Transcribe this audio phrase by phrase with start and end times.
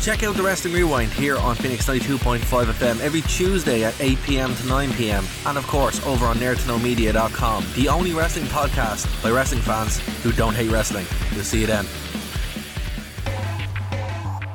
[0.00, 4.54] Check out the Wrestling Rewind here on Phoenix 92.5 FM every Tuesday at 8 pm
[4.54, 5.26] to 9 pm.
[5.44, 10.54] And of course, over on nerdtoknowmedia.com, the only wrestling podcast by wrestling fans who don't
[10.54, 11.04] hate wrestling.
[11.34, 11.84] We'll see you then.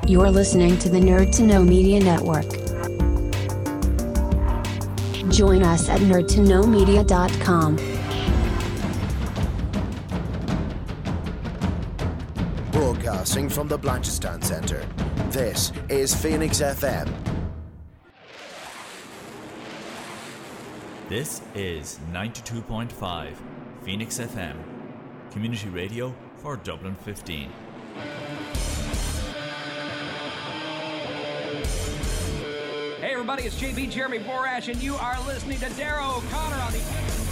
[0.08, 2.50] You're listening to the Nerd to Know Media Network.
[5.32, 7.76] Join us at nerdtoknowmedia.com.
[12.72, 14.84] Broadcasting from the Blanchardstown Center.
[15.36, 17.14] This is Phoenix FM.
[21.10, 23.34] This is 92.5
[23.84, 24.56] Phoenix FM,
[25.32, 27.50] community radio for Dublin 15.
[33.02, 37.25] Hey everybody, it's JB Jeremy Borash, and you are listening to Darragh O'Connor on the.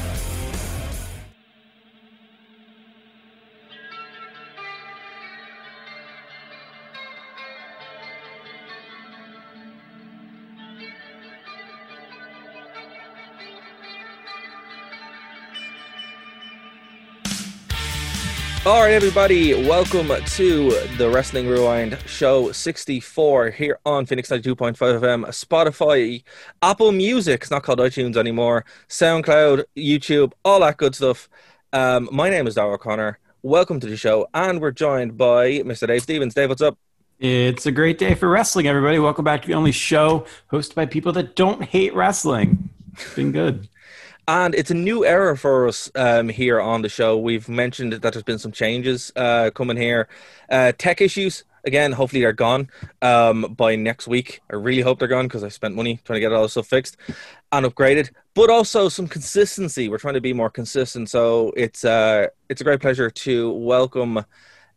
[18.65, 25.25] All right, everybody, welcome to the Wrestling Rewind show 64 here on Phoenix 92.5 FM,
[25.25, 26.23] Spotify,
[26.61, 31.27] Apple Music, it's not called iTunes anymore, SoundCloud, YouTube, all that good stuff.
[31.73, 33.19] Um, my name is Darragh O'Connor.
[33.41, 35.85] Welcome to the show, and we're joined by Mr.
[35.85, 36.33] Dave Stevens.
[36.33, 36.77] Dave, what's up?
[37.19, 38.97] It's a great day for wrestling, everybody.
[38.97, 42.69] Welcome back to the only show hosted by people that don't hate wrestling.
[42.93, 43.67] It's been good.
[44.27, 47.17] And it's a new era for us um, here on the show.
[47.17, 50.07] We've mentioned that there's been some changes uh, coming here.
[50.49, 52.69] Uh, tech issues, again, hopefully they're gone
[53.01, 54.41] um, by next week.
[54.49, 56.67] I really hope they're gone because I spent money trying to get all this stuff
[56.67, 56.95] fixed
[57.51, 58.11] and upgraded.
[58.33, 59.89] But also some consistency.
[59.89, 61.09] We're trying to be more consistent.
[61.09, 64.23] So it's uh, it's a great pleasure to welcome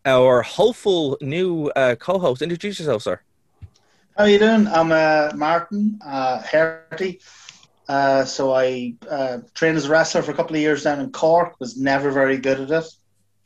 [0.04, 2.42] our hopeful new uh, co-host.
[2.42, 3.20] Introduce yourself, sir.
[4.16, 4.66] How are you doing?
[4.66, 6.42] I'm uh, Martin uh.
[7.88, 11.10] Uh, so I uh, trained as a wrestler for a couple of years down in
[11.12, 11.54] Cork.
[11.60, 12.90] Was never very good at it,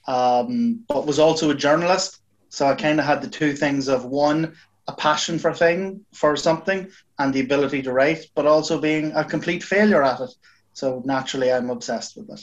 [0.06, 2.20] um, but was also a journalist.
[2.48, 4.56] So I kind of had the two things of one,
[4.88, 9.24] a passion for thing for something, and the ability to write, but also being a
[9.24, 10.30] complete failure at it.
[10.72, 12.40] So naturally, I'm obsessed with it.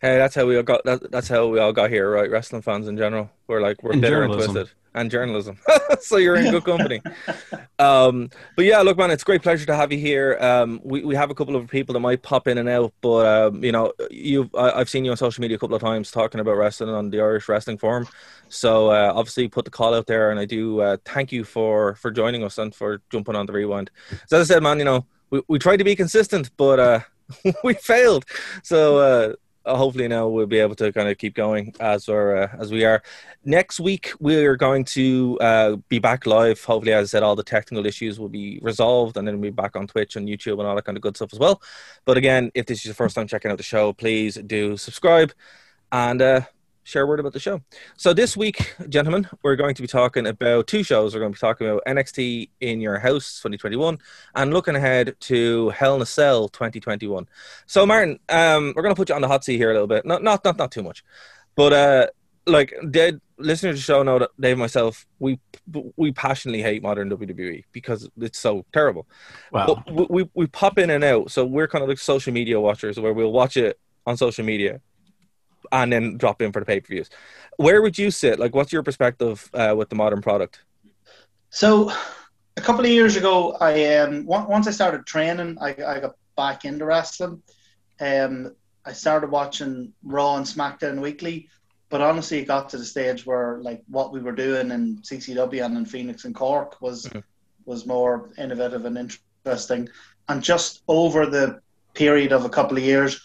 [0.00, 0.84] Hey, that's how we all got.
[0.84, 2.30] That, that's how we all got here, right?
[2.30, 3.30] Wrestling fans in general.
[3.46, 4.54] We're like we're And bitter and journalism.
[4.54, 5.58] twisted, and journalism.
[6.00, 7.00] so you're in good company.
[7.78, 10.38] um, but yeah, look, man, it's a great pleasure to have you here.
[10.40, 13.26] Um, we we have a couple of people that might pop in and out, but
[13.26, 16.10] um, you know, you've I, I've seen you on social media a couple of times
[16.10, 18.06] talking about wrestling on the Irish Wrestling Forum.
[18.48, 21.96] So uh, obviously, put the call out there, and I do uh, thank you for
[21.96, 23.90] for joining us and for jumping on the rewind.
[24.26, 27.00] So as I said, man, you know, we we tried to be consistent, but uh,
[27.64, 28.24] we failed.
[28.62, 28.98] So.
[28.98, 29.34] Uh,
[29.66, 32.84] hopefully now we'll be able to kind of keep going as we're uh, as we
[32.84, 33.02] are.
[33.44, 36.62] Next week we're going to uh, be back live.
[36.62, 39.54] Hopefully as i said all the technical issues will be resolved and then we'll be
[39.54, 41.62] back on twitch and youtube and all that kind of good stuff as well.
[42.04, 45.32] But again if this is your first time checking out the show please do subscribe
[45.92, 46.40] and uh,
[46.84, 47.60] share a word about the show.
[47.96, 51.14] So this week gentlemen we're going to be talking about two shows.
[51.14, 53.98] We're going to be talking about nxt in your house 2021
[54.34, 57.28] and looking ahead to hell in a cell 2021
[57.66, 59.88] so martin um, we're going to put you on the hot seat here a little
[59.88, 60.06] bit.
[60.06, 61.04] Not not not, not too much.
[61.56, 62.06] But uh
[62.46, 65.38] like dead listeners to the show know that Dave and myself we
[65.96, 69.06] we passionately hate modern WWE because it's so terrible.
[69.52, 69.82] Wow.
[69.86, 72.60] But we, we we pop in and out, so we're kind of like social media
[72.60, 74.80] watchers where we'll watch it on social media
[75.82, 77.10] and then drop in for the pay per views.
[77.56, 78.38] Where would you sit?
[78.38, 80.60] Like, what's your perspective uh, with the modern product?
[81.50, 81.92] So
[82.56, 86.64] a couple of years ago, I um, once I started training, I, I got back
[86.64, 87.42] into wrestling.
[88.00, 88.54] Um,
[88.84, 91.48] I started watching Raw and SmackDown weekly,
[91.90, 95.64] but honestly, it got to the stage where like what we were doing in CCW
[95.64, 97.22] and in Phoenix and Cork was Mhm.
[97.66, 99.88] was more innovative and interesting.
[100.28, 101.60] And just over the
[101.94, 103.20] period of a couple of years,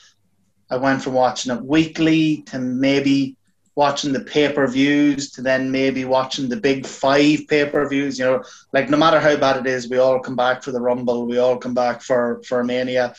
[0.69, 3.35] I went from watching it weekly to maybe
[3.75, 8.19] watching the pay per views to then maybe watching the big five pay per views.
[8.19, 8.43] You know,
[8.73, 11.25] like no matter how bad it is, we all come back for the Rumble.
[11.25, 13.13] We all come back for for Mania.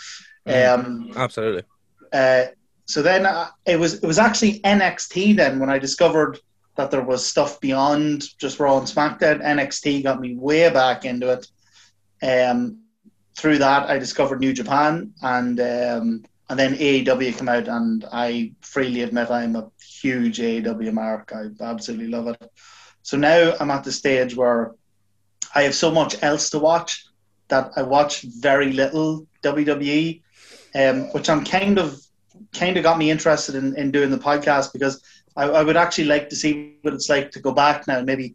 [0.47, 1.63] Um, Absolutely.
[2.13, 2.47] uh,
[2.87, 6.39] so then uh, it was it was actually NXT then when I discovered
[6.77, 9.43] that there was stuff beyond just Raw and SmackDown.
[9.43, 11.47] NXT got me way back into it.
[12.23, 12.83] Um,
[13.37, 18.53] through that, I discovered New Japan, and um, and then AEW came out, and I
[18.61, 21.33] freely admit I'm a huge AEW mark.
[21.33, 22.51] I absolutely love it.
[23.03, 24.75] So now I'm at the stage where
[25.55, 27.07] I have so much else to watch
[27.49, 30.23] that I watch very little WWE,
[30.75, 32.01] um, which I'm kind of
[32.53, 35.01] kind of got me interested in, in doing the podcast because
[35.37, 38.07] I, I would actually like to see what it's like to go back now and
[38.07, 38.35] maybe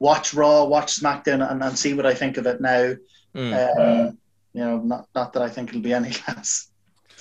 [0.00, 2.94] watch Raw, watch SmackDown, and, and see what I think of it now.
[3.34, 4.08] Mm.
[4.10, 4.18] Um,
[4.52, 6.70] you know, not not that I think it'll be any less.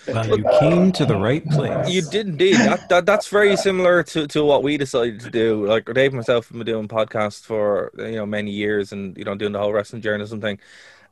[0.07, 1.89] Well, you came to the right place.
[1.89, 2.55] You did indeed.
[2.55, 5.65] That, that that's very similar to, to what we decided to do.
[5.65, 9.23] Like Dave and myself have been doing podcasts for you know many years, and you
[9.23, 10.59] know doing the whole wrestling journalism thing.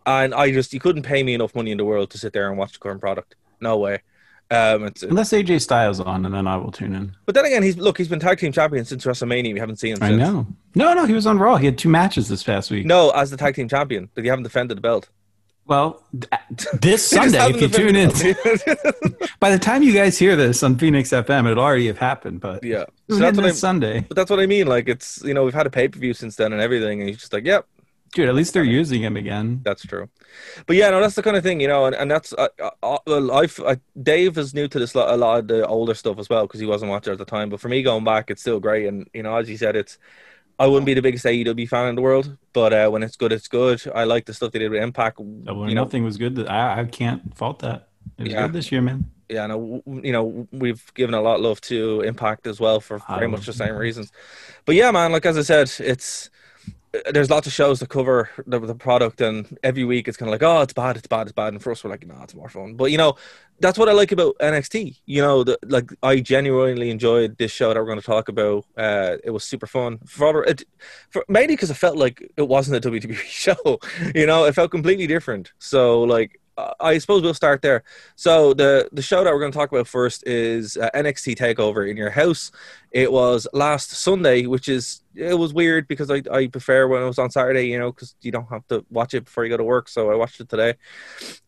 [0.06, 2.50] And I just you couldn't pay me enough money in the world to sit there
[2.50, 3.36] and watch the current product.
[3.60, 4.02] No way.
[4.50, 7.16] Um, it's, Unless AJ Styles on, and then I will tune in.
[7.26, 7.98] but then again, he's look.
[7.98, 9.54] He's been tag team champion since WrestleMania.
[9.54, 10.04] We haven't seen him.
[10.04, 10.20] I since.
[10.20, 10.46] know.
[10.76, 11.56] No, no, he was on Raw.
[11.56, 12.86] He had two matches this past week.
[12.86, 15.08] No, as the tag team champion, but he haven't defended the belt.
[15.72, 16.04] Well,
[16.82, 19.32] this Sunday, if you tune in, defended the belt.
[19.40, 22.42] by the time you guys hear this on Phoenix FM, it'll already have happened.
[22.42, 22.84] But yeah.
[23.10, 23.52] So that's what I.
[23.52, 24.68] Sunday, But that's what I mean.
[24.68, 27.08] Like it's you know we've had a pay per view since then and everything, and
[27.08, 27.68] he's just like, yep,
[28.12, 28.28] dude.
[28.28, 29.62] At least they're using him again.
[29.64, 30.10] That's true.
[30.66, 32.98] But yeah, no, that's the kind of thing, you know, and, and that's uh, uh,
[33.08, 36.28] well, I've uh, Dave is new to this a lot of the older stuff as
[36.28, 37.50] well because he wasn't watching at the time.
[37.50, 39.98] But for me, going back, it's still great, and you know, as you said, it's
[40.64, 43.32] I wouldn't be the biggest AEW fan in the world, but uh, when it's good,
[43.38, 43.82] it's good.
[43.96, 45.18] I like the stuff they did with Impact.
[45.18, 46.34] Double You know, nothing was good.
[46.48, 47.80] I, I can't fault that.
[48.18, 48.42] It was Yeah.
[48.44, 49.00] good this year, man.
[49.38, 53.00] yeah, no, you know, we've given a lot of love to Impact as well for
[53.18, 54.12] very much the same reasons.
[54.66, 56.30] But yeah, man, like as I said, it's
[57.12, 60.34] there's lots of shows that cover the, the product, and every week it's kind of
[60.34, 61.54] like, oh, it's bad, it's bad, it's bad.
[61.54, 62.76] And for us, we're like, no, it's more fun.
[62.76, 63.16] But you know,
[63.60, 65.00] that's what I like about NXT.
[65.06, 68.66] You know, the, like I genuinely enjoyed this show that we're going to talk about.
[68.76, 70.64] Uh, it was super fun for it,
[71.10, 73.80] for mainly because it felt like it wasn't a WWE show.
[74.14, 75.54] You know, it felt completely different.
[75.60, 76.41] So like.
[76.80, 77.84] I- suppose we'll start there.
[78.16, 81.90] So the the show that we're going to talk about first is uh, NXT Takeover
[81.90, 82.52] in your house.
[82.92, 87.06] It was last Sunday, which is it was weird because I, I prefer when it
[87.06, 89.58] was on Saturday, you know, because you don't have to watch it before you go
[89.58, 89.90] to work.
[89.90, 90.76] So I watched it today,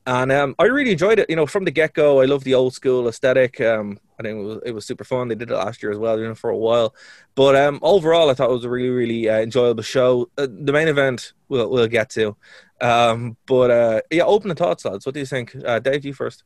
[0.06, 1.30] and um, I really enjoyed it.
[1.30, 3.60] You know, from the get go, I love the old school aesthetic.
[3.62, 5.28] Um, I think it was it was super fun.
[5.28, 6.94] They did it last year as well, doing it for a while.
[7.36, 10.30] But um, overall, I thought it was a really really uh, enjoyable show.
[10.38, 12.36] Uh, the main event we'll we'll get to,
[12.84, 15.06] um, but uh, yeah, opening thoughts, lads.
[15.06, 16.06] What do you think, uh, Dave?
[16.06, 16.44] You first.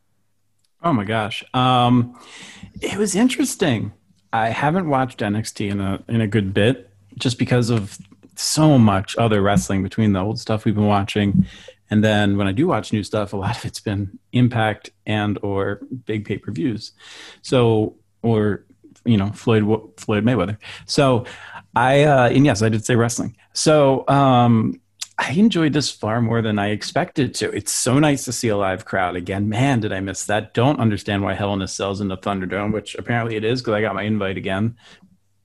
[0.83, 1.43] Oh my gosh.
[1.53, 2.17] Um,
[2.81, 3.93] it was interesting.
[4.31, 7.97] I haven't watched NXT in a in a good bit just because of
[8.35, 11.47] so much other wrestling between the old stuff we've been watching
[11.89, 15.39] and then when I do watch new stuff, a lot of it's been Impact and
[15.41, 16.91] or big pay per views.
[17.41, 18.65] So or
[19.05, 19.63] you know Floyd
[19.97, 20.57] Floyd Mayweather.
[20.85, 21.25] So
[21.75, 23.37] I uh, and yes, I did say wrestling.
[23.53, 24.81] So um,
[25.19, 27.49] I enjoyed this far more than I expected to.
[27.49, 29.49] It's so nice to see a live crowd again.
[29.49, 30.53] Man, did I miss that?
[30.53, 33.73] Don't understand why Hell in a Cell's in the Thunderdome, which apparently it is because
[33.73, 34.77] I got my invite again.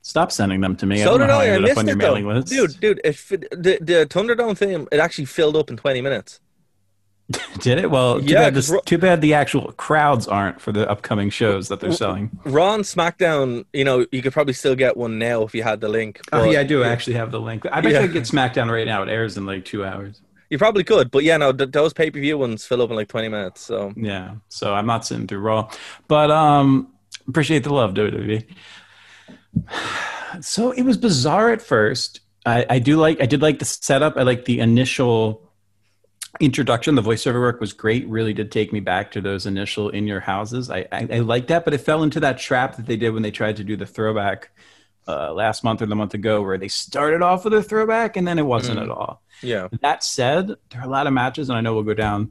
[0.02, 0.98] Stop sending them to me.
[0.98, 1.54] So I don't know I.
[1.54, 2.48] I missed it though, list.
[2.48, 2.80] dude.
[2.80, 6.40] Dude, it, the the Thunderdome thing it actually filled up in twenty minutes.
[7.60, 7.90] Did it?
[7.90, 11.68] Well, too, Yeah, bad this, too bad the actual crowds aren't for the upcoming shows
[11.68, 12.30] that they're selling.
[12.44, 15.80] Raw and SmackDown, you know, you could probably still get one now if you had
[15.80, 16.20] the link.
[16.32, 17.64] Oh yeah, I do actually have the link.
[17.70, 17.98] I bet Yeah.
[17.98, 19.02] you I could get SmackDown right now.
[19.02, 20.20] It airs in like two hours.
[20.50, 22.96] You probably could, but yeah, no, th- those pay per view ones fill up in
[22.96, 23.62] like twenty minutes.
[23.62, 25.70] So Yeah, so I'm not sitting through Raw,
[26.08, 26.92] but um,
[27.26, 28.44] appreciate the love, WWE.
[30.40, 32.20] So it was bizarre at first.
[32.46, 34.16] I, I do like I did like the setup.
[34.16, 35.51] I like the initial
[36.40, 36.94] introduction.
[36.94, 38.06] The voiceover work was great.
[38.08, 40.70] Really did take me back to those initial in your houses.
[40.70, 43.22] I I, I like that, but it fell into that trap that they did when
[43.22, 44.50] they tried to do the throwback
[45.08, 48.26] uh, last month or the month ago, where they started off with a throwback and
[48.26, 48.82] then it wasn't Mm.
[48.84, 49.20] at all.
[49.42, 52.30] yeah, That said, there are a lot of matches, and I know we'll go down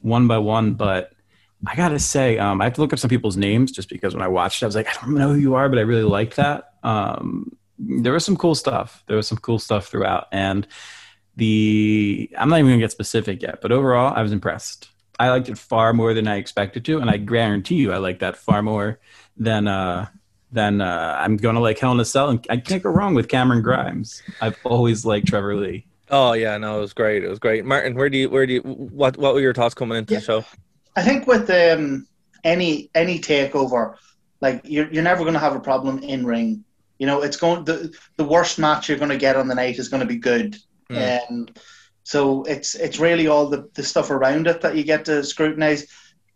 [0.00, 1.12] one by one, but
[1.66, 4.22] I gotta say, um, I have to look up some people's names just because when
[4.24, 6.02] I watched it, I was like, I don't know who you are, but I really
[6.02, 6.72] like that.
[6.82, 9.04] Um, there was some cool stuff.
[9.06, 10.66] There was some cool stuff throughout, and
[11.40, 14.90] the I'm not even gonna get specific yet, but overall, I was impressed.
[15.18, 18.20] I liked it far more than I expected to, and I guarantee you, I like
[18.20, 19.00] that far more
[19.36, 20.06] than uh,
[20.52, 22.28] than uh, I'm gonna like Hell in a Cell.
[22.28, 24.22] And I can't go wrong with Cameron Grimes.
[24.40, 25.86] I've always liked Trevor Lee.
[26.10, 27.24] oh yeah, no, it was great.
[27.24, 27.64] It was great.
[27.64, 30.20] Martin, where do you where do you what what were your thoughts coming into the
[30.20, 30.44] show?
[30.96, 32.06] I think with um,
[32.44, 33.96] any any takeover,
[34.40, 36.64] like you're you're never going to have a problem in ring.
[36.98, 39.78] You know, it's going the the worst match you're going to get on the night
[39.78, 40.56] is going to be good,
[40.90, 41.28] Mm.
[41.28, 41.60] and
[42.02, 45.86] so it's it's really all the the stuff around it that you get to scrutinize.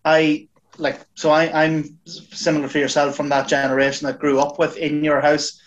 [0.05, 4.77] I like so I I'm similar to yourself from that generation that grew up with
[4.77, 5.61] in your house.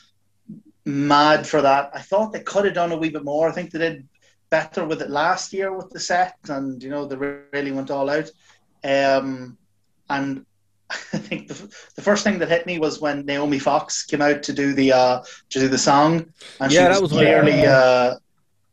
[0.85, 1.91] Mad for that.
[1.93, 3.49] I thought they could have done a wee bit more.
[3.49, 4.07] I think they did
[4.49, 8.09] better with it last year with the set, and you know they really went all
[8.09, 8.31] out.
[8.85, 9.57] Um,
[10.09, 10.45] and
[10.89, 14.43] I think the, the first thing that hit me was when Naomi Fox came out
[14.43, 17.65] to do the uh, to do the song, and Yeah, she that was, was clearly
[17.65, 18.15] uh,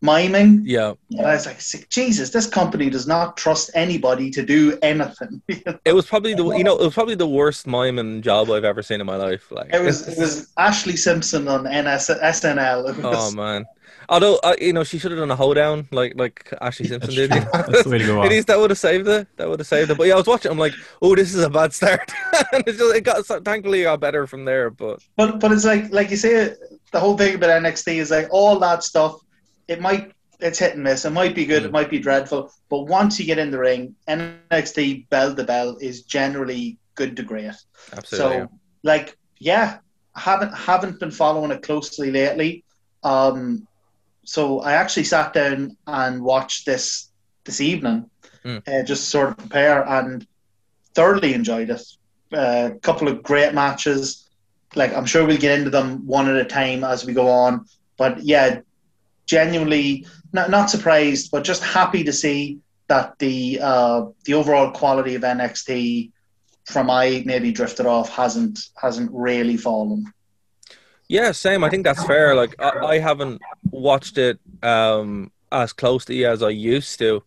[0.05, 0.63] miming.
[0.65, 5.43] Yeah, And I was like, Jesus, this company does not trust anybody to do anything.
[5.49, 8.65] it it was probably the you know it was probably the worst miming job I've
[8.65, 9.51] ever seen in my life.
[9.51, 12.91] Like it was it was Ashlee Simpson on NS, SNL.
[12.91, 13.65] It oh man,
[14.09, 17.31] Although uh, you know she should have done a hoedown like like Ashlee Simpson did.
[17.31, 17.41] true.
[17.53, 18.33] That's the way to go It out.
[18.33, 19.27] is that would have saved it.
[19.37, 19.97] That would have saved it.
[19.97, 20.51] But yeah, I was watching.
[20.51, 22.13] I'm like, oh, this is a bad start.
[22.53, 24.71] and it just it got thankfully it got better from there.
[24.71, 26.55] But But but it's like like you say,
[26.93, 29.21] the whole thing about NXT is like all that stuff.
[29.69, 31.05] It might it's hit and miss.
[31.05, 31.63] It might be good.
[31.63, 31.67] Mm.
[31.67, 32.53] It might be dreadful.
[32.69, 37.23] But once you get in the ring, NXT bell to bell is generally good to
[37.23, 37.53] great.
[37.97, 38.51] absolutely, So
[38.83, 39.79] like yeah,
[40.17, 42.65] haven't haven't been following it closely lately.
[43.03, 43.67] Um,
[44.25, 47.11] so I actually sat down and watched this
[47.45, 48.11] this evening,
[48.45, 48.63] Mm.
[48.69, 50.27] uh, just sort of prepare and
[50.95, 51.83] thoroughly enjoyed it.
[52.33, 54.29] A couple of great matches.
[54.75, 57.65] Like I'm sure we'll get into them one at a time as we go on.
[57.97, 58.61] But yeah,
[59.27, 65.15] genuinely not not surprised, but just happy to see that the uh, the overall quality
[65.15, 66.11] of NXT
[66.65, 70.13] from I maybe drifted off hasn't hasn't really fallen.
[71.09, 71.63] Yeah, same.
[71.65, 72.35] I think that's fair.
[72.35, 73.41] Like I, I haven't
[73.71, 77.23] watched it um, as closely as I used to,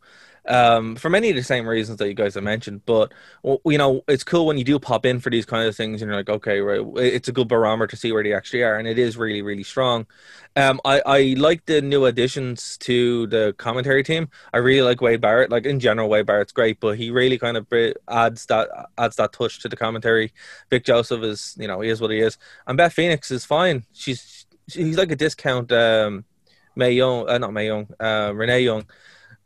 [0.47, 2.85] um, for many of the same reasons that you guys have mentioned.
[2.85, 3.13] But
[3.43, 6.09] you know, it's cool when you do pop in for these kind of things, and
[6.09, 8.87] you're like, okay, right, it's a good barometer to see where they actually are, and
[8.87, 10.05] it is really, really strong.
[10.55, 14.29] Um, I I like the new additions to the commentary team.
[14.53, 15.51] I really like Wade Barrett.
[15.51, 17.67] Like in general, Wade Barrett's great, but he really kind of
[18.09, 20.33] adds that adds that touch to the commentary.
[20.69, 22.37] Vic Joseph is, you know, he is what he is.
[22.65, 23.85] And Beth Phoenix is fine.
[23.93, 26.25] She's she's like a discount um
[26.75, 28.85] Mae Young, uh, not Mae Young, uh, Renee Young.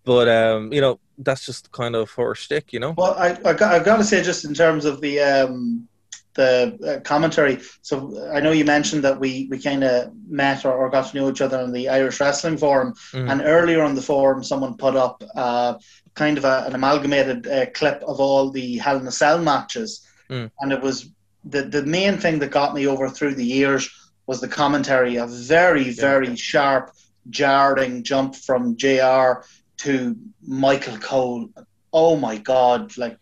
[0.03, 2.93] But um, you know, that's just kind of her shtick, you know.
[2.98, 5.88] Well, I, I got, I've got to say, just in terms of the um,
[6.34, 7.60] the uh, commentary.
[7.81, 11.15] So I know you mentioned that we, we kind of met or, or got to
[11.17, 13.29] know each other on the Irish Wrestling Forum, Mhm.
[13.31, 15.74] and earlier on the forum, someone put up uh,
[16.15, 20.05] kind of a, an amalgamated uh, clip of all the Hell in a Cell matches,
[20.29, 20.50] Mm.
[20.62, 21.10] and it was
[21.43, 23.89] the the main thing that got me over through the years
[24.25, 26.91] was the commentary, a very very sharp,
[27.29, 29.41] jarring jump from Jr.
[29.84, 31.50] to Michael Cole.
[31.94, 32.98] Oh my God!
[32.98, 33.18] Like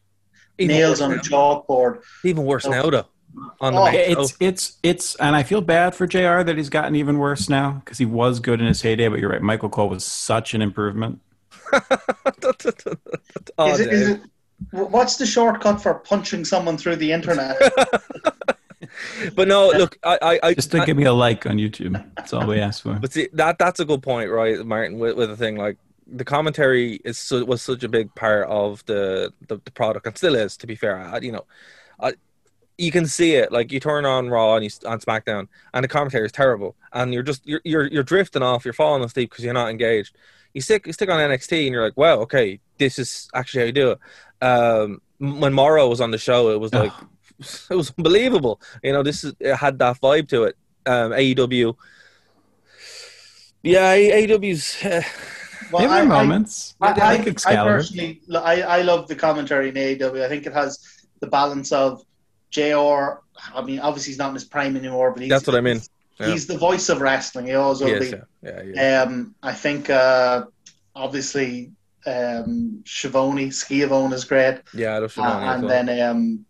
[0.58, 2.02] Even nails worse on a chalkboard.
[2.24, 2.72] Even worse Oh.
[2.72, 3.06] now, though.
[3.62, 4.22] On the Oh, main show.
[4.22, 6.42] It's it's it's, and I feel bad for Jr.
[6.44, 9.08] that he's gotten even worse now because he was good in his heyday.
[9.08, 11.20] But you're right, Michael Cole was such an improvement.
[13.58, 14.14] oh, is it, is eh?
[14.14, 14.22] it,
[14.72, 17.58] what's the shortcut for punching someone through the internet?
[19.36, 22.04] but no, look, I, I, I Just to I- give me a like on YouTube.
[22.16, 22.94] That's all we ask for.
[22.96, 24.98] But see, that that's a good point, right, Martin?
[25.00, 25.78] With, with a thing like
[26.12, 30.18] the commentary is so, was such a big part of the, the the product and
[30.18, 30.58] still is.
[30.58, 31.46] To be fair, I, you know,
[32.00, 32.14] I,
[32.78, 33.52] you can see it.
[33.52, 37.14] Like you turn on Raw and you on SmackDown, and the commentary is terrible, and
[37.14, 38.66] you're just you're you're, you're drifting off.
[38.66, 40.16] You're falling asleep because you're not engaged.
[40.54, 43.66] You stick you stick on NXT and you're like, wow, okay, this is actually how
[43.68, 44.00] you do it.
[44.42, 46.94] Um, when Mauro was on the show, it was like
[47.40, 48.62] it was unbelievable.
[48.84, 50.58] You know, this is it had that vibe to it.
[50.86, 51.76] Um, AEW.
[53.62, 54.84] Yeah, AEW's.
[54.84, 55.02] Uh,
[55.72, 56.76] Well, There I- were moments.
[56.82, 60.24] I, I, I, like I personally, I, I love the commentary in AEW.
[60.24, 60.80] I think it has
[61.20, 62.04] the balance of
[62.52, 63.22] JR.
[63.54, 65.82] I mean, obviously he's not in his prime anymore, but he's, That's what I mean.
[66.20, 66.28] Yeah.
[66.32, 67.48] He's the voice of wrestling.
[67.48, 68.08] He always will be.
[68.10, 69.02] yeah, yeah, yeah.
[69.04, 70.46] Um, I think uh,
[70.96, 71.72] obviously
[72.06, 75.86] um, Schiavone, Schiavone is great, yeah, I love uh, Schiavone as and well.
[75.86, 76.46] then um,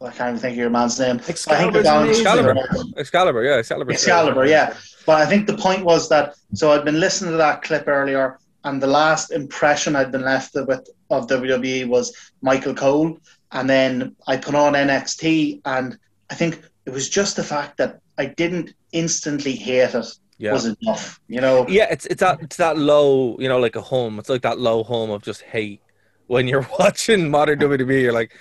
[0.00, 1.16] I can't even think of your man's name.
[1.16, 2.18] I think the Excalibur's balance.
[2.18, 2.66] Excalibur.
[2.98, 3.92] Excalibur, yeah, Excalibur.
[3.92, 4.74] Excalibur, yeah.
[5.06, 8.38] But I think the point was that so I'd been listening to that clip earlier,
[8.64, 13.18] and the last impression I'd been left with of WWE was Michael Cole,
[13.52, 15.96] and then I put on NXT, and
[16.30, 20.06] I think it was just the fact that I didn't instantly hate it
[20.38, 20.52] Yeah.
[20.52, 21.66] was enough, you know.
[21.68, 24.18] Yeah, it's it's that it's that low, you know, like a home.
[24.18, 25.80] It's like that low home of just hate
[26.26, 28.02] when you're watching modern WWE.
[28.02, 28.38] You're like, it.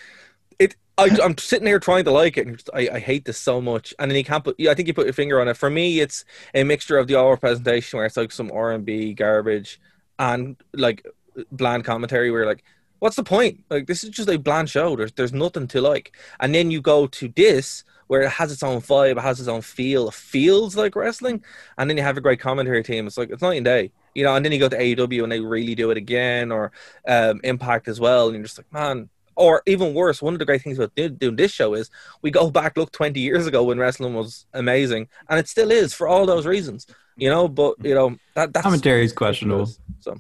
[0.98, 3.94] I, I'm sitting here trying to like it, and I, I hate this so much.
[4.00, 4.56] And then you can't put.
[4.62, 5.58] I think you put your finger on it.
[5.58, 6.24] For me, it's
[6.54, 9.80] a mixture of the all presentation where it's like some R and B garbage
[10.20, 11.06] and like
[11.52, 12.64] bland commentary where like,
[13.00, 13.64] what's the point?
[13.70, 14.96] Like this is just a bland show.
[14.96, 16.16] There's there's nothing to like.
[16.40, 19.50] And then you go to this where it has its own vibe, it has its
[19.50, 21.44] own feel, it feels like wrestling
[21.78, 23.08] and then you have a great commentary team.
[23.08, 24.36] It's like it's night and day, you know.
[24.36, 26.72] And then you go to AEW and they really do it again, or
[27.08, 29.10] um, Impact as well, and you're just like, man.
[29.36, 31.89] Or even worse, one of the great things about doing this show is
[32.22, 35.94] we go back, look 20 years ago when wrestling was amazing, and it still is
[35.94, 36.88] for all those reasons,
[37.18, 37.48] you know.
[37.48, 39.70] But you know that that's Commentary is questionable.
[40.00, 40.15] So,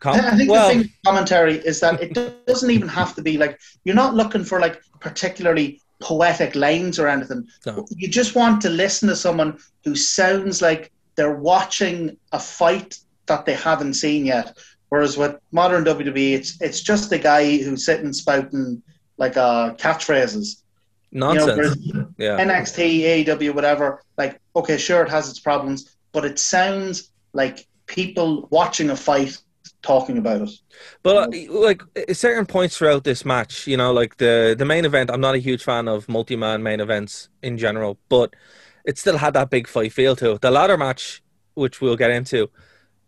[0.00, 3.22] com- I think well, the thing with commentary is that it doesn't even have to
[3.22, 7.48] be like you're not looking for like particularly poetic lines or anything.
[7.64, 7.86] No.
[7.96, 13.46] You just want to listen to someone who sounds like they're watching a fight that
[13.46, 14.56] they haven't seen yet.
[14.92, 18.82] Whereas with modern WWE, it's it's just a guy who's sitting spouting
[19.16, 20.60] like uh, catchphrases.
[21.10, 21.78] nonsense.
[21.80, 26.38] You know, yeah, NXT, AEW, whatever, like, okay, sure, it has its problems, but it
[26.38, 29.38] sounds like people watching a fight
[29.80, 30.50] talking about it.
[31.02, 31.82] But uh, like
[32.12, 35.38] certain points throughout this match, you know, like the the main event, I'm not a
[35.38, 38.36] huge fan of multi-man main events in general, but
[38.84, 40.42] it still had that big fight feel to it.
[40.42, 41.22] The ladder match,
[41.54, 42.50] which we'll get into,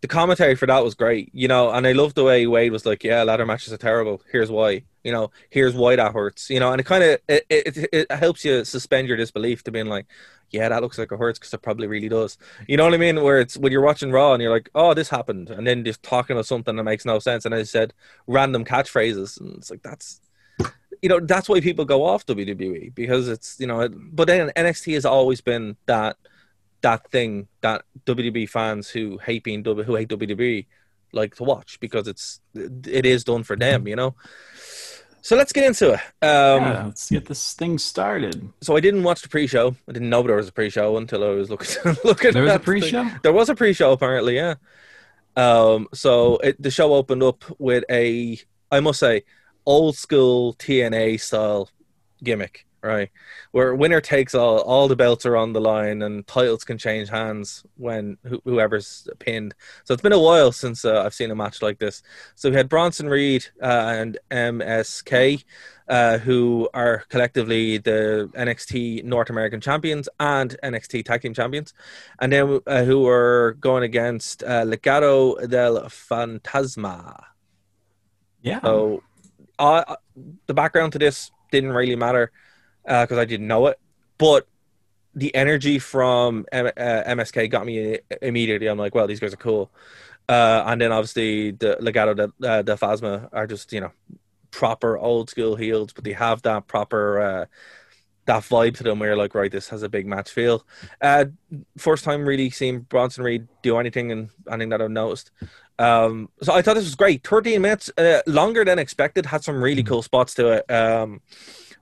[0.05, 2.85] the commentary for that was great, you know, and I love the way Wade was
[2.85, 4.21] like, "Yeah, ladder matches are terrible.
[4.31, 6.47] Here's why." You know, here's why that hurts.
[6.51, 9.71] You know, and it kind of it, it it helps you suspend your disbelief to
[9.71, 10.05] being like,
[10.51, 12.37] yeah, that looks like it hurts because it probably really does.
[12.67, 13.23] You know what I mean?
[13.23, 16.03] Where it's when you're watching Raw and you're like, oh, this happened, and then just
[16.03, 17.91] talking about something that makes no sense, and I said
[18.27, 20.21] random catchphrases, and it's like that's,
[21.01, 24.93] you know, that's why people go off WWE because it's you know, but then NXT
[24.93, 26.17] has always been that
[26.81, 30.65] that thing that WWE fans who hate being who hate WWE
[31.11, 34.15] like to watch because it's it is done for them, you know.
[35.21, 35.99] So let's get into it.
[36.23, 38.47] Um, yeah, let's get this thing started.
[38.61, 39.75] So I didn't watch the pre-show.
[39.89, 41.95] I didn't know there was a pre-show until I was looking.
[42.03, 43.03] looking There was at a pre-show?
[43.05, 43.19] thing.
[43.23, 44.35] There was a pre-show apparently.
[44.35, 44.55] Yeah.
[45.35, 45.87] Um.
[45.95, 48.39] So it, the show opened up with a,
[48.71, 49.23] I must say,
[49.65, 51.69] old school TNA style
[52.23, 53.09] gimmick, right?
[53.51, 54.59] Where winner takes all.
[54.59, 59.07] All the belts are on the line, and titles can change hands when wh- whoever's
[59.19, 59.55] pinned.
[59.83, 62.03] So it's been a while since uh, I've seen a match like this.
[62.35, 65.43] So we had Bronson Reed uh, and MSK,
[65.87, 71.73] uh, who are collectively the NXT North American champions and NXT Tag Team champions,
[72.19, 77.23] and then uh, who are going against uh, Legado del Fantasma.
[78.41, 78.61] Yeah.
[78.61, 79.01] So,
[79.57, 79.95] uh,
[80.45, 82.31] the background to this didn't really matter
[82.85, 83.79] because I didn't know it,
[84.17, 84.47] but
[85.13, 88.67] the energy from M- uh, MSK got me immediately.
[88.67, 89.71] I'm like, well, these guys are cool.
[90.27, 93.91] Uh, and then obviously the Legado de, uh, de Phasma are just you know
[94.51, 97.45] proper old school heels, but they have that proper uh,
[98.25, 100.65] that vibe to them where you're like, right, this has a big match feel.
[100.99, 101.25] Uh,
[101.77, 105.31] first time really seeing Bronson Reed do anything and anything that I've noticed.
[105.77, 107.25] Um, so I thought this was great.
[107.27, 110.71] 13 minutes, uh, longer than expected, had some really cool spots to it.
[110.71, 111.21] Um,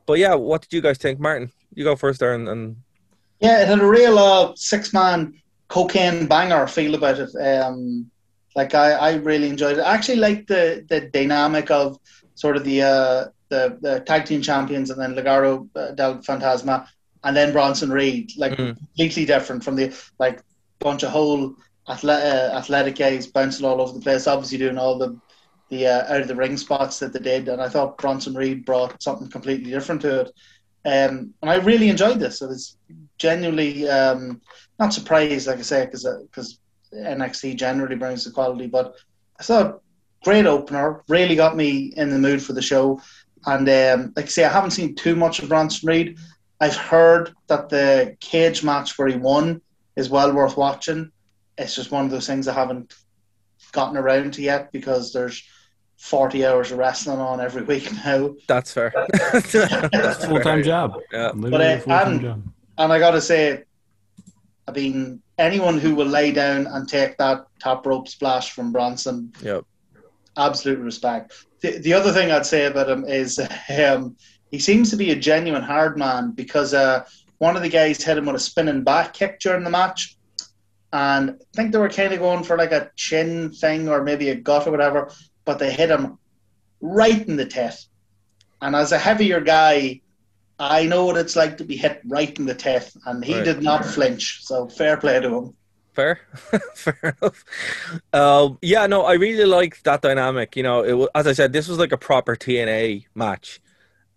[0.05, 1.19] but yeah, what did you guys think?
[1.19, 2.75] Martin, you go first there and, and
[3.39, 5.33] Yeah, it had a real uh, six man
[5.67, 7.29] cocaine banger feel about it.
[7.35, 8.09] Um,
[8.55, 9.81] like I, I really enjoyed it.
[9.81, 11.97] I actually like the the dynamic of
[12.35, 16.87] sort of the uh, the, the tag team champions and then Legado uh, del Fantasma
[17.23, 18.31] and then Bronson Reed.
[18.37, 18.77] Like Mhm.
[18.77, 20.41] completely different from the like
[20.79, 21.55] bunch of whole
[21.89, 24.27] athletic, uh, athletic guys bouncing all over the place.
[24.27, 25.17] Obviously doing all the
[25.73, 28.65] the uh, out of the ring spots that they did, and I thought Bronson Reed
[28.65, 30.27] brought something completely different to it.
[30.85, 32.41] Um, and I really enjoyed this.
[32.41, 32.77] I was
[33.17, 34.41] genuinely um,
[34.79, 36.59] not surprised, like I say, because because
[36.93, 38.95] NXT generally brings the quality, but
[39.39, 39.81] I thought
[40.23, 41.03] great opener.
[41.07, 43.01] Really got me in the mood for the show.
[43.45, 46.17] And um, like I say, I haven't seen too much of Bronson Reed.
[46.61, 49.61] I've heard that the cage match where he won
[49.95, 51.11] is well worth watching.
[51.57, 52.93] It's just one of those things I haven't
[53.73, 55.43] gotten around to yet because there's
[56.07, 58.35] 40 hours of wrestling on every week now.
[58.45, 58.91] that's fair.
[59.31, 60.99] That's Full time job.
[61.13, 61.31] Yeah.
[61.33, 62.43] Literally uh, a full-time and- job.
[62.77, 63.63] And I got to say,
[64.67, 69.31] I mean, anyone who will lay down and take that top rope splash from Bronson,
[69.41, 69.63] Yep.
[70.35, 71.33] absolute respect.
[71.61, 73.39] The, the other thing I'd say about him is
[73.79, 74.17] um,
[74.51, 77.05] he seems to be a genuine hard man because uh,
[77.37, 80.17] one of the guys hit him with a spinning back kick during the match.
[80.91, 84.29] And I think they were kind of going for like a chin thing or maybe
[84.29, 85.09] a gut or whatever,
[85.45, 86.17] but they hit him
[86.81, 87.75] right in the tit.
[88.61, 90.01] And as a heavier guy,
[90.59, 93.43] I know what it's like to be hit right in the tit, and he Right.
[93.43, 94.43] did not flinch.
[94.45, 95.57] So fair play to him.
[95.93, 96.21] Fair,
[96.75, 97.43] fair enough.
[98.13, 100.55] Um, yeah, no, I really like that dynamic.
[100.55, 103.61] You know, it was, as I said, this was like a proper TNA match.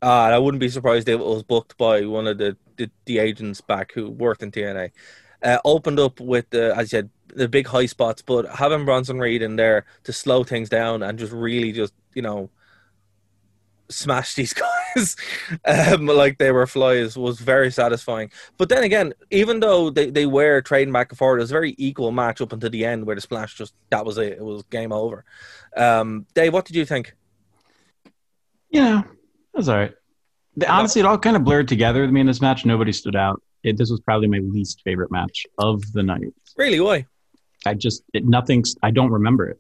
[0.03, 2.91] Uh, and I wouldn't be surprised if it was booked by one of the, the,
[3.07, 4.93] the agents back who worked in TNA.
[5.43, 9.19] Uh, opened up with the, as you said, the big high spots, but having Bronson
[9.19, 12.51] Reed in there to slow things down and just really just you know
[13.89, 14.53] smash these
[14.97, 15.17] guys
[15.65, 18.31] um, like they were flies was very satisfying.
[18.57, 21.55] But then again, even though they, they were trading back and forth, it was a
[21.55, 24.33] very equal match up until the end where the splash just that was it.
[24.35, 25.25] It was game over.
[25.77, 27.15] Um, Dave, what did you think?
[28.71, 29.95] Yeah, it was all right.
[30.67, 32.65] Honestly, it all kind of blurred together with me in this match.
[32.65, 33.43] Nobody stood out.
[33.63, 36.33] It, this was probably my least favorite match of the night.
[36.57, 37.07] Really, why?
[37.67, 38.77] I just it, nothing's.
[38.83, 39.59] I don't remember it.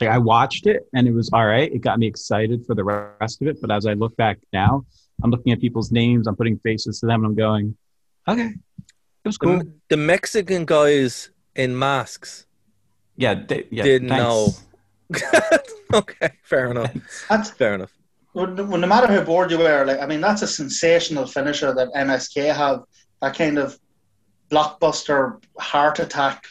[0.00, 1.72] Like I watched it and it was all right.
[1.72, 3.60] It got me excited for the rest of it.
[3.60, 4.84] But as I look back now,
[5.22, 6.26] I'm looking at people's names.
[6.26, 7.76] I'm putting faces to them, and I'm going,
[8.26, 9.58] okay, it was cool.
[9.58, 12.46] The, the Mexican guys in masks
[13.16, 13.84] yeah, they, yeah.
[13.84, 14.64] didn't thanks.
[15.12, 15.58] know.
[15.98, 16.92] okay, fair enough.
[17.28, 17.92] That's Fair enough.
[18.32, 19.84] well, no well, no matter how bored you were.
[19.84, 22.82] Like I mean, that's a sensational finisher that MSK have.
[23.22, 23.78] That kind of
[24.50, 26.44] blockbuster heart attack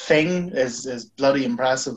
[0.00, 1.96] thing is is bloody impressive.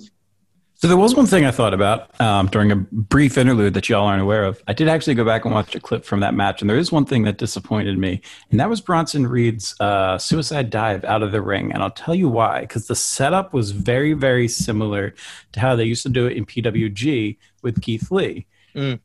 [0.75, 4.05] So there was one thing I thought about um, during a brief interlude that y'all
[4.05, 4.61] aren't aware of.
[4.67, 6.91] I did actually go back and watch a clip from that match, and there is
[6.91, 8.19] one thing that disappointed me,
[8.51, 11.71] and that was Bronson Reed's uh, suicide dive out of the ring.
[11.71, 15.13] And I'll tell you why, because the setup was very, very similar
[15.53, 18.99] to how they used to do it in PWG with Keith Lee, Mm.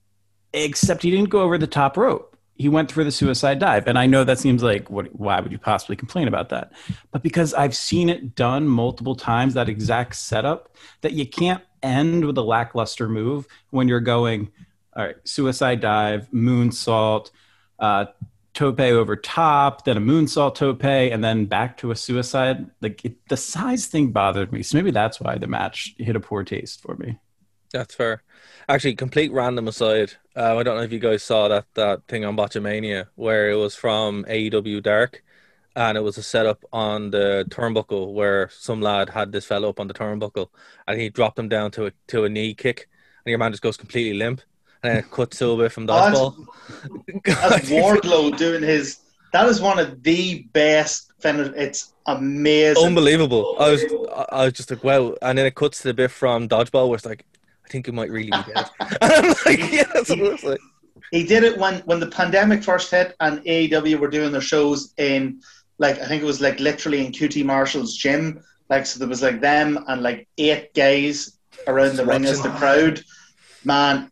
[0.55, 2.37] except he didn't go over the top rope.
[2.59, 5.15] He went through the suicide dive, and I know that seems like what?
[5.15, 6.73] Why would you possibly complain about that?
[7.13, 12.25] But because I've seen it done multiple times, that exact setup, that you can't end
[12.25, 14.51] with a lackluster move when you're going,
[14.97, 17.31] all right, suicide dive, moonsault,
[17.79, 18.07] uh,
[18.55, 22.69] tope over top, then a moonsault tope, and then back to a suicide.
[22.83, 26.21] Like it, the size thing bothered me, so maybe that's why the match hit a
[26.21, 27.19] poor taste for me.
[27.73, 28.23] That's fair.
[28.69, 30.13] Actually, complete random aside.
[30.37, 33.57] Uh, I don't know if you guys saw that that thing on Botchamania where it
[33.57, 35.23] was from AEW Dark,
[35.75, 39.81] and it was a setup on the turnbuckle where some lad had this fellow up
[39.81, 40.49] on the turnbuckle,
[40.87, 42.89] and he dropped him down to a to a knee kick,
[43.25, 44.43] and your man just goes completely limp,
[44.83, 46.37] and then it cuts to a bit from dodgeball.
[47.25, 48.99] That's Wardlow doing his.
[49.33, 51.13] That is one of the best.
[51.25, 52.85] It's amazing.
[52.85, 53.57] Unbelievable.
[53.59, 53.83] I was
[54.15, 55.15] I- I was just like, wow.
[55.23, 57.25] And then it cuts to the bit from dodgeball where it's like,
[57.69, 58.71] I think he might really be dead.
[59.03, 60.61] and like, yeah, that's what it looks like.
[61.11, 64.95] He did it when when the pandemic first hit and AEW were doing their shows
[64.97, 65.41] in
[65.79, 68.43] like I think it was like literally in QT Marshall's gym.
[68.71, 72.51] Like so there was like them and like eight guys around the ring as the
[72.51, 73.03] crowd.
[73.65, 74.11] Man,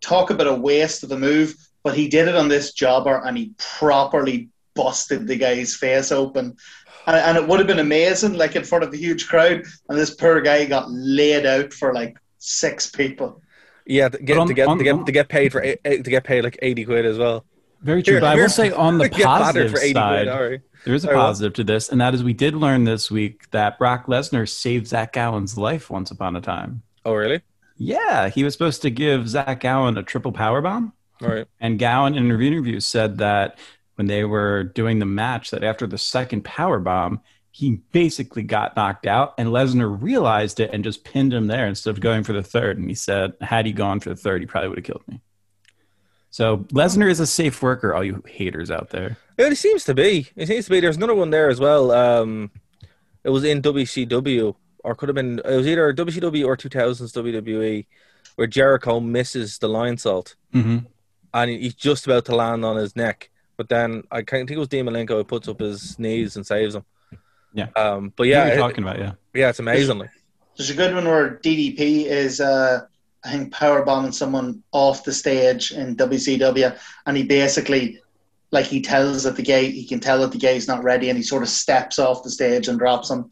[0.00, 1.54] talk about a waste of a move.
[1.82, 6.56] But he did it on this jobber and he properly busted the guy's face open.
[7.06, 9.62] And, and it would have been amazing, like in front of a huge crowd.
[9.88, 13.42] And this poor guy got laid out for like six people.
[13.86, 15.78] Yeah, to get on- to get on- to get on- to get paid for eight-
[15.84, 17.44] eight- to get paid like eighty quid as well.
[17.82, 18.14] Very true.
[18.14, 20.60] Here- but I here- will say on the positive for 80 quid, side, all right.
[20.84, 21.22] there is a Sorry, what?
[21.22, 24.88] positive to this, and that is we did learn this week that Brock Lesnar saved
[24.88, 26.82] Zach Gowen's life once upon a time.
[27.04, 27.42] Oh, really?
[27.78, 31.46] Yeah, he was supposed to give Zach Gowen a triple power bomb, All right.
[31.60, 33.58] and Gowen in an interview said that
[33.96, 37.20] when they were doing the match, that after the second power bomb,
[37.56, 41.88] he basically got knocked out, and Lesnar realized it and just pinned him there instead
[41.88, 42.76] of going for the third.
[42.76, 45.22] And he said, had he gone for the third, he probably would have killed me.
[46.28, 49.16] So Lesnar is a safe worker, all you haters out there.
[49.38, 50.28] Yeah, it seems to be.
[50.36, 50.80] It seems to be.
[50.80, 51.92] There's another one there as well.
[51.92, 52.50] Um,
[53.24, 55.38] it was in WCW, or could have been.
[55.38, 57.86] It was either WCW or 2000s WWE,
[58.34, 60.78] where Jericho misses the Lionsault, Mm-hmm.
[61.32, 64.58] and he's just about to land on his neck, but then I can't think it
[64.58, 66.84] was Dean Malenko who puts up his knees and saves him.
[67.56, 67.68] Yeah.
[67.74, 69.12] Um, but Yeah, yeah, you're it- talking about yeah.
[69.34, 69.98] yeah, it's amazing.
[69.98, 70.10] Like,
[70.56, 72.82] There's a good one where DDP is, uh,
[73.24, 78.00] I think, power bombing someone off the stage in WCW, and he basically,
[78.52, 81.16] like, he tells that the guy, he can tell that the guy's not ready, and
[81.16, 83.30] he sort of steps off the stage and drops him.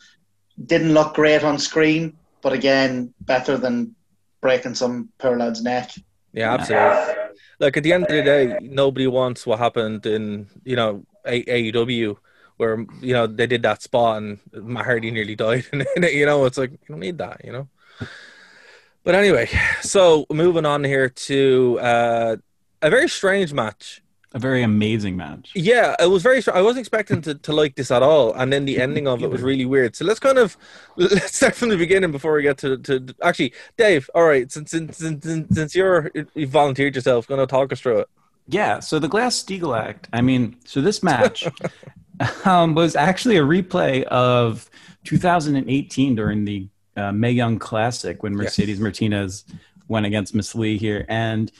[0.66, 3.94] Didn't look great on screen, but again, better than
[4.40, 5.90] breaking some poor lad's neck.
[6.32, 7.14] Yeah, absolutely.
[7.60, 11.44] Like at the end of the day, nobody wants what happened in you know A-
[11.72, 12.16] AEW,
[12.56, 16.44] where you know they did that spot and Matt Hardy nearly died, and you know
[16.44, 17.68] it's like you don't need that, you know.
[19.04, 19.48] But anyway,
[19.82, 22.36] so moving on here to uh,
[22.80, 24.00] a very strange match.
[24.32, 25.52] A very amazing match.
[25.54, 26.42] Yeah, it was very.
[26.52, 29.30] I wasn't expecting to, to like this at all, and then the ending of it
[29.30, 29.94] was really weird.
[29.94, 30.56] So let's kind of
[30.96, 34.10] let's start from the beginning before we get to to actually, Dave.
[34.14, 38.00] All right, since since since, since you're you volunteered yourself, going to talk us through
[38.00, 38.08] it.
[38.48, 40.08] Yeah, so the Glass Steagall Act.
[40.12, 41.46] I mean, so this match
[42.44, 44.68] um, was actually a replay of
[45.04, 49.44] 2018 during the uh, Mae Young Classic when Mercedes Martinez
[49.88, 51.04] went against Miss Lee here.
[51.08, 51.50] And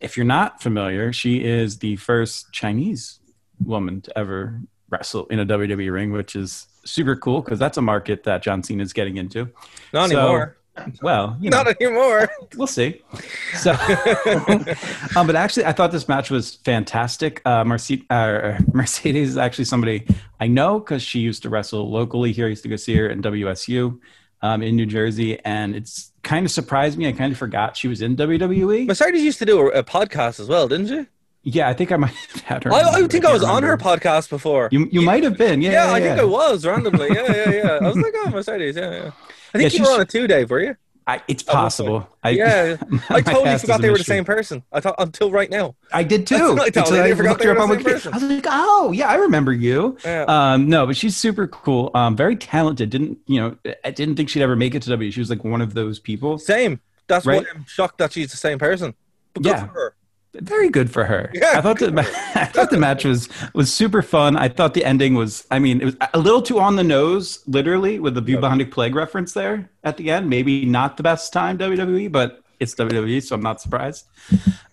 [0.00, 3.18] if you're not familiar, she is the first Chinese
[3.64, 7.82] woman to ever wrestle in a WWE ring, which is super cool because that's a
[7.82, 9.48] market that John Cena is getting into.
[9.92, 10.56] Not So- anymore.
[11.02, 12.28] Well, you know, Not anymore.
[12.56, 13.02] we'll see.
[13.54, 13.72] So,
[15.16, 17.40] um, but actually, I thought this match was fantastic.
[17.44, 20.06] Uh, Mercedes, uh, Mercedes is actually somebody
[20.40, 22.46] I know because she used to wrestle locally here.
[22.46, 23.98] I used to go see her in WSU
[24.42, 27.08] um, in New Jersey, and it's kind of surprised me.
[27.08, 28.86] I kind of forgot she was in WWE.
[28.86, 31.06] Mercedes used to do a, a podcast as well, didn't she?
[31.44, 32.72] yeah, I think I might have had her.
[32.72, 34.68] I, I think I can't was on her podcast before.
[34.72, 35.60] You you might have been.
[35.60, 36.22] Yeah, yeah, yeah, I think yeah.
[36.22, 37.08] I was randomly.
[37.12, 37.78] Yeah, yeah, yeah.
[37.82, 38.76] I was like, oh, Mercedes.
[38.76, 39.10] Yeah, yeah.
[39.54, 40.50] I think Yeah, you were on it too, Dave.
[40.50, 40.76] Were you?
[41.06, 42.08] I, it's possible.
[42.22, 42.76] I, yeah,
[43.10, 44.62] I totally forgot they were the same person.
[44.72, 45.76] I thought until right now.
[45.92, 46.56] I did too.
[46.58, 48.12] I totally Until forgot they were the same person.
[48.14, 49.98] I was like, oh yeah, I remember you.
[50.02, 50.24] Yeah.
[50.26, 51.90] Um, no, but she's super cool.
[51.94, 52.88] Um, very talented.
[52.88, 53.74] Didn't you know?
[53.84, 55.10] I didn't think she'd ever make it to W.
[55.10, 56.38] She was like one of those people.
[56.38, 56.80] Same.
[57.06, 57.42] That's Right.
[57.42, 58.94] why I'm shocked that she's the same person.
[59.34, 59.68] But Yeah.
[60.40, 61.30] Very good for her.
[61.34, 61.52] Yeah.
[61.54, 61.90] I thought the
[62.34, 64.36] I thought the match was was super fun.
[64.36, 65.46] I thought the ending was.
[65.50, 68.94] I mean, it was a little too on the nose, literally, with the bubonic plague
[68.94, 70.28] reference there at the end.
[70.28, 74.06] Maybe not the best time WWE, but it's WWE, so I'm not surprised.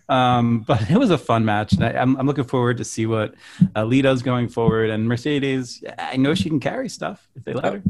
[0.09, 3.05] Um, but it was a fun match, and I, I'm, I'm looking forward to see
[3.05, 3.33] what
[3.75, 4.89] uh, Lita's going forward.
[4.89, 7.83] And Mercedes, I know she can carry stuff if they let her.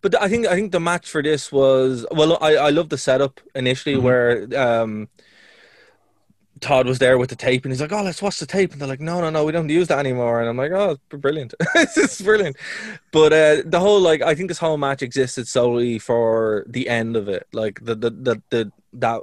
[0.00, 2.36] But I think I think the match for this was well.
[2.40, 4.02] I I love the setup initially Mhm.
[4.02, 5.08] where um,
[6.60, 8.80] Todd was there with the tape and he's like, "Oh, let's watch the tape," and
[8.80, 11.54] they're like, "No, no, no, we don't use that anymore." And I'm like, "Oh, brilliant!
[11.74, 12.56] this is brilliant."
[13.12, 17.16] But uh, the whole like, I think this whole match existed solely for the end
[17.16, 19.20] of it, like the the the, the that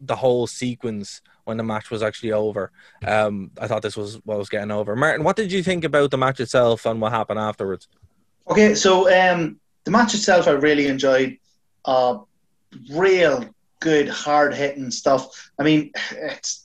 [0.00, 2.70] the whole sequence when the match was actually over.
[3.06, 4.94] Um, I thought this was what was getting over.
[4.96, 7.88] Martin, what did you think about the match itself and what happened afterwards?
[8.48, 11.38] Okay, so um, the match itself, I really enjoyed.
[11.84, 12.18] Uh,
[12.90, 13.44] real
[13.80, 15.50] good, hard hitting stuff.
[15.58, 16.61] I mean, it's it,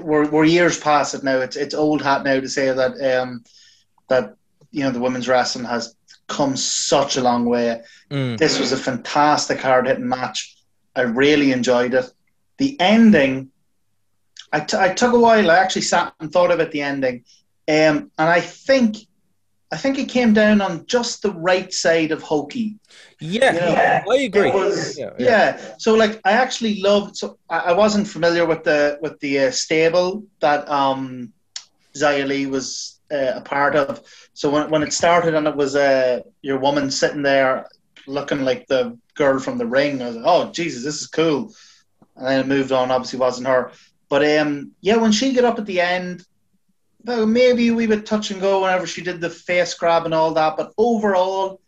[0.00, 1.38] we're we're years past it now.
[1.38, 3.44] It's it's old hat now to say that um,
[4.08, 4.36] that
[4.70, 5.94] you know the women's wrestling has
[6.26, 7.82] come such a long way.
[8.10, 8.38] Mm.
[8.38, 10.56] This was a fantastic, hard hitting match.
[10.94, 12.10] I really enjoyed it.
[12.58, 13.50] The ending,
[14.52, 15.50] I, t- I took a while.
[15.50, 17.24] I actually sat and thought about the ending,
[17.68, 18.96] um, and I think,
[19.72, 22.76] I think it came down on just the right side of hokey.
[23.18, 24.50] Yeah, You know, I agree.
[24.50, 25.74] Was, Yeah, yeah, yeah.
[25.78, 27.16] So like, I actually loved.
[27.16, 31.32] So I, wasn't familiar with the with the uh, stable that um,
[31.96, 34.02] Xia Li was uh, a part of.
[34.34, 37.66] So when when it started and it was uh, your woman sitting there
[38.06, 41.52] looking like the girl from the ring, I was like, oh Jesus, this is cool.
[42.14, 42.92] And then it moved on.
[42.92, 43.72] Obviously, wasn't her.
[44.08, 46.24] But um, yeah, when she got up at the end,
[47.06, 50.32] well, maybe we would touch and go whenever she did the face grab and all
[50.34, 50.56] that.
[50.56, 51.60] But overall,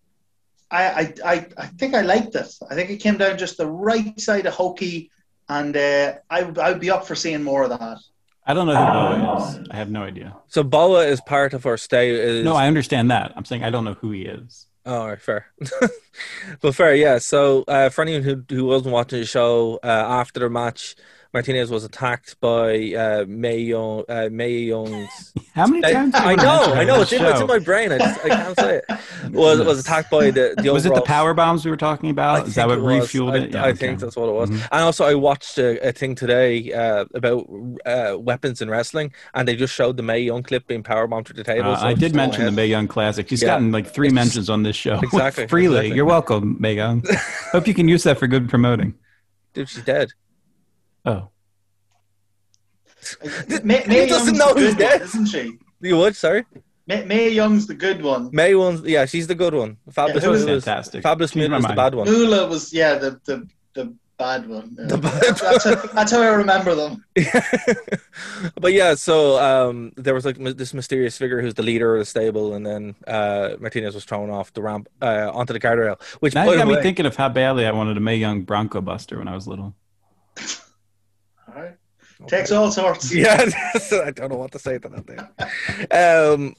[0.71, 2.53] I, I, I, I think I liked it.
[2.71, 5.11] I think it came down just the right side of hokey,
[5.49, 7.99] and uh, I, would- I would be up for seeing more of that.
[8.47, 9.69] I don't know who Boa is.
[9.71, 10.35] I have no idea.
[10.49, 12.11] So Boa is part of our stay.
[12.11, 13.33] Is, No, I understand that.
[13.37, 14.67] I'm saying I don't know who he is.
[14.87, 15.53] Oh, all right, fair.
[16.63, 17.19] but fair, yeah.
[17.19, 20.97] So uh, for anyone who who wasn't watching the show, uh, after the match,
[21.35, 24.03] Martinez was attacked by uh, May Young.
[24.09, 25.33] Uh, May Young's.
[25.55, 26.15] How many times?
[26.15, 27.03] do you I know, I know.
[27.03, 27.93] It's in, this it's in my brain.
[27.93, 28.85] I just I can't say it.
[29.33, 32.13] Was was attacked by the the Was it the power bombs we were talking I
[32.13, 32.47] about?
[32.49, 33.09] Is that what it was.
[33.11, 33.55] refueled I, it?
[33.55, 33.77] I okay.
[33.77, 34.49] think that's what it was.
[34.49, 34.69] Mhm.
[34.73, 37.47] And also, I watched a, a thing today uh, about
[37.85, 41.37] uh, weapons in wrestling, and they just showed the Mae Young clip being powerbombed through
[41.37, 41.73] the table.
[41.73, 42.57] Uh, so I did just in my mention the head.
[42.57, 43.29] Mae Young Classic.
[43.29, 43.49] She's Yeah.
[43.49, 44.99] gotten like three It's- mentions on this show.
[45.03, 45.77] Exactly, Freely.
[45.79, 45.97] exactly.
[45.97, 47.05] You're welcome, Mae Young.
[47.53, 48.95] Hope you can use that for good promoting.
[49.53, 50.11] Dude, she's dead.
[51.09, 51.31] Oh.
[53.65, 55.03] May, He doesn't Young's know who's good one, dead.
[55.03, 55.53] isn't she?
[55.81, 56.17] You would?
[56.17, 56.45] Sorry.
[56.87, 58.31] May, Mae Young's the good one.
[58.33, 59.77] May one's yeah, she's the good one.
[59.93, 61.03] Fabulous who Moon is was fantastic.
[61.03, 62.07] Fabulous Changed Moon was the bad one.
[62.11, 64.75] Moolah was yeah the the, the bad one.
[64.79, 64.87] Yeah.
[64.87, 67.05] The bad that's, how, that's how I remember them.
[68.61, 72.05] but yeah, so um, there was like this mysterious figure who's the leader of the
[72.07, 76.01] stable, and then uh, Martinez was thrown off the ramp uh, onto the guardrail.
[76.21, 78.01] Which Now by you the got me way- thinking of how badly I wanted a
[78.01, 79.75] Mae Young Bronco Buster when I was little.
[82.21, 82.29] All right.
[82.31, 83.13] Takes all sorts.
[83.15, 83.45] Yeah,
[84.05, 85.07] I don't know what to say to that.
[85.07, 85.87] Thing.
[85.91, 86.57] Um,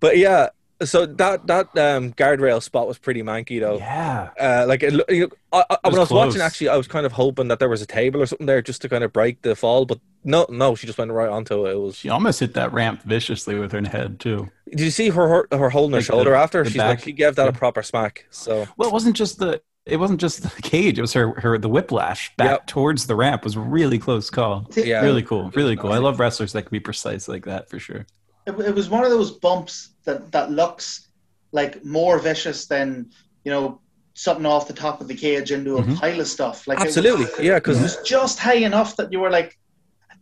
[0.00, 0.48] but yeah,
[0.82, 3.78] so that that um, guardrail spot was pretty manky though.
[3.78, 4.30] Yeah.
[4.38, 6.86] Uh, like it, you know, I, I, was when I was watching, actually, I was
[6.88, 9.12] kind of hoping that there was a table or something there just to kind of
[9.12, 11.72] break the fall, but no, no, she just went right onto it.
[11.72, 11.96] It was.
[11.96, 14.50] She almost hit that ramp viciously with her head, too.
[14.68, 16.62] Did you see her her, her holding her Like the- shoulder after?
[16.64, 18.26] the She's like she gave that a proper smack.
[18.30, 19.62] So Well, it wasn't just the.
[19.88, 20.98] It wasn't just the cage.
[20.98, 22.66] It was her, her the whiplash back Yep.
[22.66, 24.66] towards the ramp was really close call.
[24.76, 25.00] Yeah.
[25.02, 25.50] Really cool.
[25.54, 25.92] Really cool.
[25.92, 28.06] I love wrestlers that can be precise like that for sure.
[28.46, 31.08] It, it was one of those bumps that that looks
[31.52, 33.10] like more vicious than
[33.44, 33.80] you know
[34.14, 35.96] something off the top of the cage into a Mhm.
[36.00, 36.66] pile of stuff.
[36.66, 39.56] Like it was- absolutely, yeah, It was just high enough that you were like,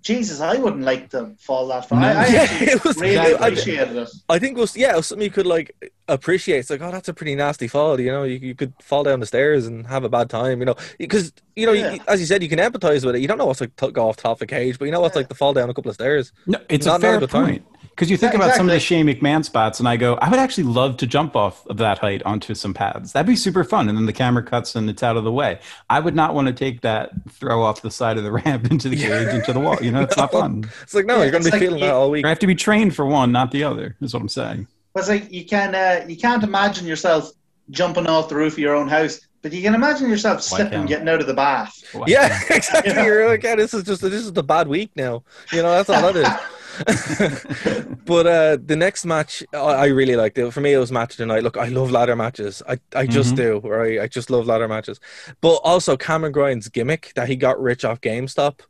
[0.07, 2.01] Jesus, I wouldn't like to fall that far.
[2.01, 2.07] No.
[2.07, 4.09] I, I Yeah, it was- really I- appreciated it.
[4.29, 5.75] I think it was yeah, it was something you could like
[6.09, 6.59] appreciate.
[6.61, 7.99] It's like oh, that's a pretty nasty fall.
[8.01, 10.61] You know, you, you could fall down the stairs and have a bad time.
[10.61, 13.21] You know, because you know, you- as you said, you can empathize with it.
[13.21, 15.01] You don't know what's like to go off top of a cage, but you know
[15.01, 16.33] what's like to fall down a couple of stairs.
[16.47, 17.65] No, it's Not- a not fair a good time.
[17.97, 18.09] Point.
[18.09, 19.13] Because you think Yeah, about some of the exactly.
[19.13, 21.99] Shane McMahon spots, and I go, I would actually love to jump off of that
[21.99, 23.13] height onto some pads.
[23.13, 23.89] That'd be super fun.
[23.89, 25.59] And then the camera cuts and it's out of the way.
[25.91, 28.89] I would not want to take that throw off the side of the ramp into
[28.89, 29.77] the cage, into the wall.
[29.83, 30.69] You know, it's not fun.
[30.83, 32.25] It's like no, Yeah, you're going to be like feeling you- that all week.
[32.25, 34.67] I have to be trained for one, not the other, is what I'm saying.
[34.95, 37.31] But it's like you can uh, you can't imagine yourself
[37.71, 40.73] jumping off the roof of your own house, but you can imagine yourself Why slipping,
[40.73, 40.89] can't?
[40.89, 41.73] getting out of the bath.
[41.93, 42.93] Why- Yeah, exactly.
[42.93, 43.05] Yeah.
[43.05, 45.23] You're like, yeah, this is just this is the bad week now.
[45.53, 46.29] You know, that's all that is.
[48.05, 50.51] but uh, the next match, I, I really liked it.
[50.53, 51.43] For me, it was match of the night.
[51.43, 52.63] Look, I love ladder matches.
[52.69, 53.37] I, I just Mhm.
[53.63, 53.69] do.
[53.69, 55.01] Right, I just love ladder matches.
[55.41, 58.61] But also Cameron Grimes' gimmick that he got rich off GameStop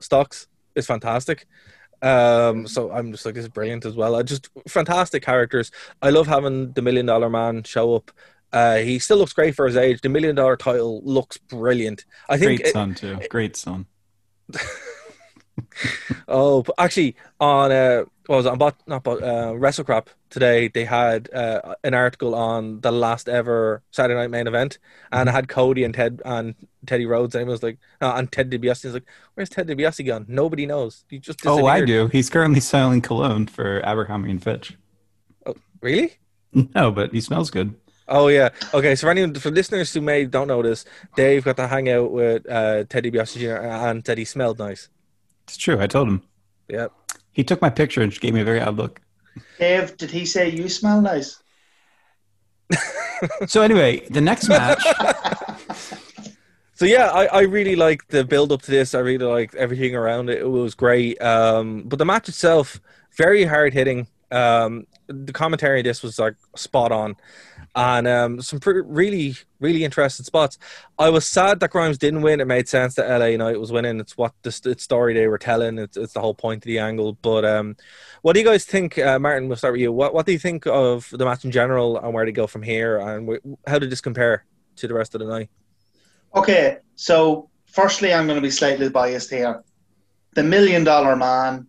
[0.00, 0.48] stocks.
[0.74, 1.46] is fantastic.
[2.00, 4.16] Um, so I'm just like this is brilliant as well.
[4.16, 5.70] I just fantastic characters.
[6.00, 8.10] I love having the Million Dollar Man show up.
[8.52, 10.00] Uh, he still looks great for his age.
[10.00, 12.04] The Million Dollar title looks brilliant.
[12.28, 13.18] I think Great it- son too.
[13.30, 13.86] Great son.
[16.28, 20.68] Oh, but actually, on uh, what was it, on bot, not bot, uh, WrestleCrap today,
[20.68, 24.78] they had uh, an article on the last ever Saturday Night Main Event,
[25.10, 26.54] and it had Cody and Ted and
[26.86, 28.82] Teddy Rhodes, and it was like, uh, and Ted DiBiase.
[28.82, 30.24] He's like, "Where's Ted DiBiase gone?
[30.28, 31.04] Nobody knows.
[31.08, 32.06] He just Oh, I do.
[32.08, 34.76] He's currently selling cologne for Abercrombie and Fitch.
[35.46, 36.14] Oh, really?
[36.74, 37.74] No, but he smells good.
[38.12, 38.50] Oh yeah.
[38.74, 38.94] Okay.
[38.94, 40.84] So for anyone, for listeners who may don't know this,
[41.16, 43.66] Dave got to hang out with uh, Teddy DiBiase Jr.
[43.66, 44.90] and Teddy smelled nice.
[45.44, 45.80] It's true.
[45.80, 46.22] I told him.
[46.68, 46.88] Yeah.
[47.32, 49.00] He took my picture and just gave me a very odd look.
[49.58, 51.42] Dave, did he say you smell nice?
[53.46, 54.84] So anyway, the next match.
[56.74, 58.92] So yeah, I, I really like the build up to this.
[58.92, 60.38] I really liked everything around it.
[60.38, 61.22] It was great.
[61.22, 62.80] Um, but the match itself,
[63.16, 64.08] very hard hitting.
[64.32, 67.16] Um, the commentary in this was like spot on,
[67.74, 70.58] and um, some really really interesting spots.
[70.98, 72.40] I was sad that Grimes didn't win.
[72.40, 74.00] It made sense that LA Knight was winning.
[74.00, 75.78] It's what the st- story they were telling.
[75.78, 77.12] It's, it's the whole point of the angle.
[77.14, 77.76] But um,
[78.22, 79.48] what do you guys think, uh, Martin?
[79.48, 79.92] We'll start with you.
[79.92, 82.62] What what do you think of the match in general and where to go from
[82.62, 82.98] here?
[82.98, 84.44] And how did this compare
[84.76, 85.50] to the rest of the night?
[86.34, 89.62] Okay, so firstly, I'm going to be slightly biased here.
[90.34, 91.66] The Million Dollar Man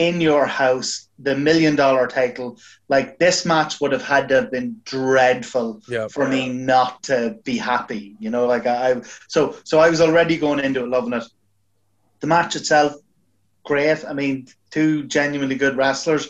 [0.00, 2.58] in your house, the Million Dollar title,
[2.88, 6.08] like this match would have had to have been dreadful Yeah.
[6.08, 8.16] for me not to be happy.
[8.18, 11.24] You know, like I, I so so I was already going into it loving it.
[12.20, 12.94] The match itself,
[13.62, 14.02] great.
[14.08, 16.24] I mean, two genuinely good wrestlers.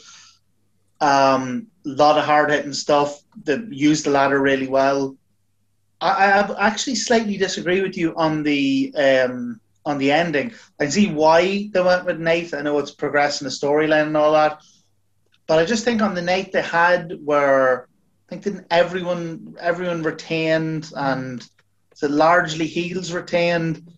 [1.01, 3.23] Um, a lot of hard hitting stuff.
[3.45, 5.17] That used the ladder really well.
[6.01, 10.53] I, I actually slightly disagree with you on the um, on the ending.
[10.79, 12.55] I see why they went with Nate.
[12.55, 14.61] I know it's progressing the storyline and all that,
[15.47, 17.89] but I just think on the night they had where
[18.29, 21.47] I think didn't everyone everyone retained and
[22.01, 23.91] the largely heels retained.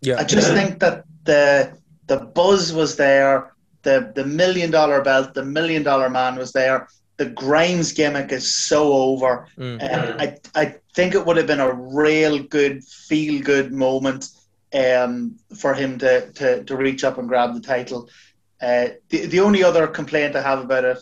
[0.00, 0.18] Yeah.
[0.18, 5.44] I just think that the the buzz was there, the the million dollar belt, the
[5.44, 6.88] million dollar man was there.
[7.16, 9.46] The Grimes gimmick is so over.
[9.58, 9.82] Mm.
[9.82, 14.28] Um, I I think it would have been a real good feel good moment
[14.74, 18.08] um, for him to, to to reach up and grab the title.
[18.60, 20.98] Uh, the the only other complaint I have about it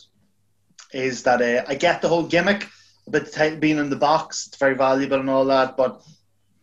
[0.93, 2.67] is that uh, I get the whole gimmick
[3.07, 4.47] about the title being in the box.
[4.49, 6.03] It's very valuable and all that, but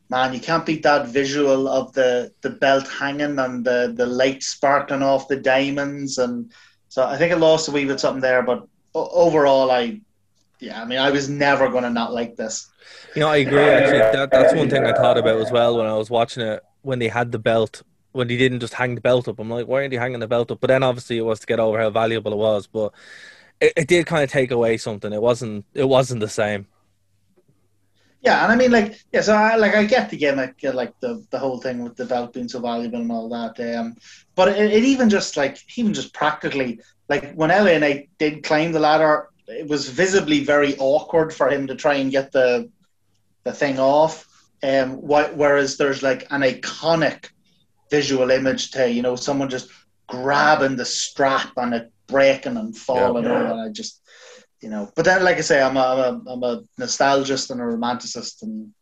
[0.09, 4.43] man, you can't beat that visual of the, the belt hanging and the, the light
[4.43, 6.17] sparkling off the diamonds.
[6.17, 6.51] And
[6.89, 10.01] so I think it lost a wee bit something there, but overall, I,
[10.59, 12.69] yeah, I mean, I was never going to not like this.
[13.15, 13.61] You know, I agree.
[13.61, 16.63] Actually, that that's one thing I thought about as well when I was watching it.
[16.81, 19.67] When they had the belt, when they didn't just hang the belt up, I'm like,
[19.67, 20.59] why aren't you hanging the belt up?
[20.59, 22.67] But then obviously it was to get over how valuable it was.
[22.67, 22.93] But
[23.59, 25.11] it, it did kind of take away something.
[25.11, 25.65] It wasn't.
[25.73, 26.67] It wasn't the same.
[28.21, 30.99] Yeah, and I mean, like, yeah, so I like I get the gimmick, uh, like
[30.99, 33.77] the the whole thing with the belt being so valuable and all that.
[33.77, 33.95] Um,
[34.35, 38.71] but it, it even just like even just practically, like when LA Knight did climb
[38.71, 42.69] the ladder, it was visibly very awkward for him to try and get the
[43.43, 44.25] the thing off.
[44.63, 47.29] Um, wh- whereas there's like an iconic
[47.91, 49.69] visual image to you know someone just
[50.07, 53.31] grabbing the strap and it breaking and falling Yeah.
[53.31, 53.45] over.
[53.51, 54.01] And I just
[54.61, 54.91] you know.
[54.95, 58.41] But then, like I say, I'm a, I'm a, I'm a nostalgist and a romanticist,
[58.41, 58.73] and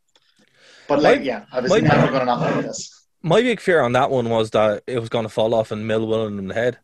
[0.88, 2.92] but like, My- yeah, I was my- never going to not like this.
[3.22, 5.88] My big fear on that one was that it was going to fall off and
[5.88, 6.78] mill Willen in the head.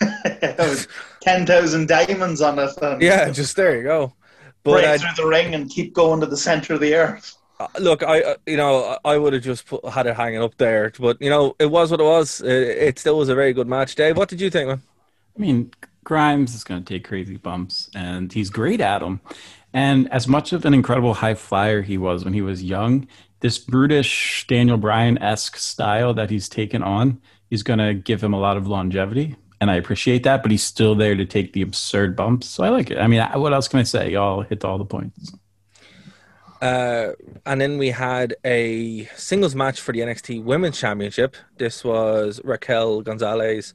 [1.20, 4.14] Ten thousand diamonds on it, and Yeah, just there you go.
[4.62, 7.34] But break through the ring and keep going to the center of the earth.
[7.60, 10.56] Uh, look, I uh, you know I would have just put, had it hanging up
[10.58, 12.40] there, but you know it was what it was.
[12.40, 13.94] It, it still was a very good match.
[13.94, 14.82] Dave, what did you think, man?
[15.36, 15.70] I mean,
[16.04, 19.20] Grimes is going to take crazy bumps, and he's great at them.
[19.72, 23.06] And as much of an incredible high flyer he was when he was young,
[23.40, 28.32] this brutish Daniel Bryan esque style that he's taken on is going to give him
[28.32, 29.36] a lot of longevity.
[29.60, 32.46] And I appreciate that, but he's still there to take the absurd bumps.
[32.46, 32.98] So I like it.
[32.98, 34.12] I mean, what else can I say?
[34.12, 35.32] Y'all hit all the points.
[36.60, 37.12] Uh,
[37.46, 41.36] and then we had a singles match for the NXT Women's Championship.
[41.56, 43.74] This was Raquel Gonzalez,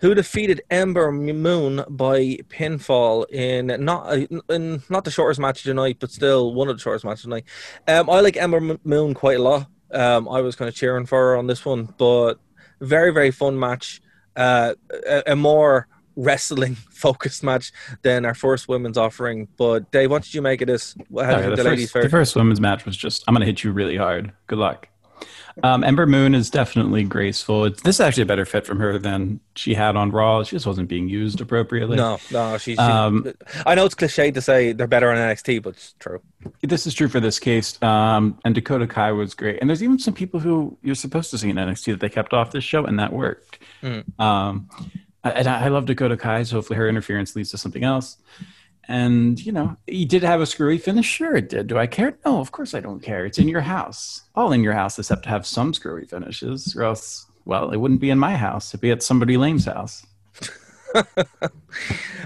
[0.00, 4.12] who defeated Ember Moon by pinfall in not
[4.48, 7.24] in not the shortest match of the night, but still one of the shortest matches
[7.24, 7.44] of the night.
[7.86, 9.66] Um, I like Ember Moon quite a lot.
[9.92, 12.34] Um, I was kind of cheering for her on this one, but
[12.80, 14.00] very very fun match.
[14.34, 14.74] Uh,
[15.06, 15.88] a, a more
[16.18, 19.48] wrestling focused match than our first women's offering.
[19.56, 20.94] But Dave, what did you make of this?
[21.10, 23.96] The, the, first, the first women's match was just, I'm going to hit you really
[23.96, 24.32] hard.
[24.46, 24.88] Good luck.
[25.62, 27.64] Um, Ember Moon is definitely graceful.
[27.64, 30.44] It's, this is actually a better fit from her than she had on Raw.
[30.44, 31.96] She just wasn't being used appropriately.
[31.96, 32.74] No, no, she.
[32.74, 33.32] she Um,
[33.66, 36.20] I know it's cliche to say they're better on NXT, but it's true.
[36.62, 37.80] This is true for this case.
[37.82, 39.58] Um, and Dakota Kai was great.
[39.60, 42.32] And there's even some people who you're supposed to see in NXT that they kept
[42.32, 43.58] off this show, and that worked.
[44.20, 44.68] Um,
[45.24, 48.18] and I I love Dakota Kai, so hopefully her interference leads to something else.
[48.90, 51.04] And, you know, he did have a screwy finish.
[51.04, 51.66] Sure, it did.
[51.66, 52.16] Do I care?
[52.24, 53.26] No, of course I don't care.
[53.26, 54.22] It's in your house.
[54.34, 58.00] All in your house, except to have some screwy finishes, or else, well, it wouldn't
[58.00, 58.70] be in my house.
[58.70, 60.06] It'd be at somebody lame's house.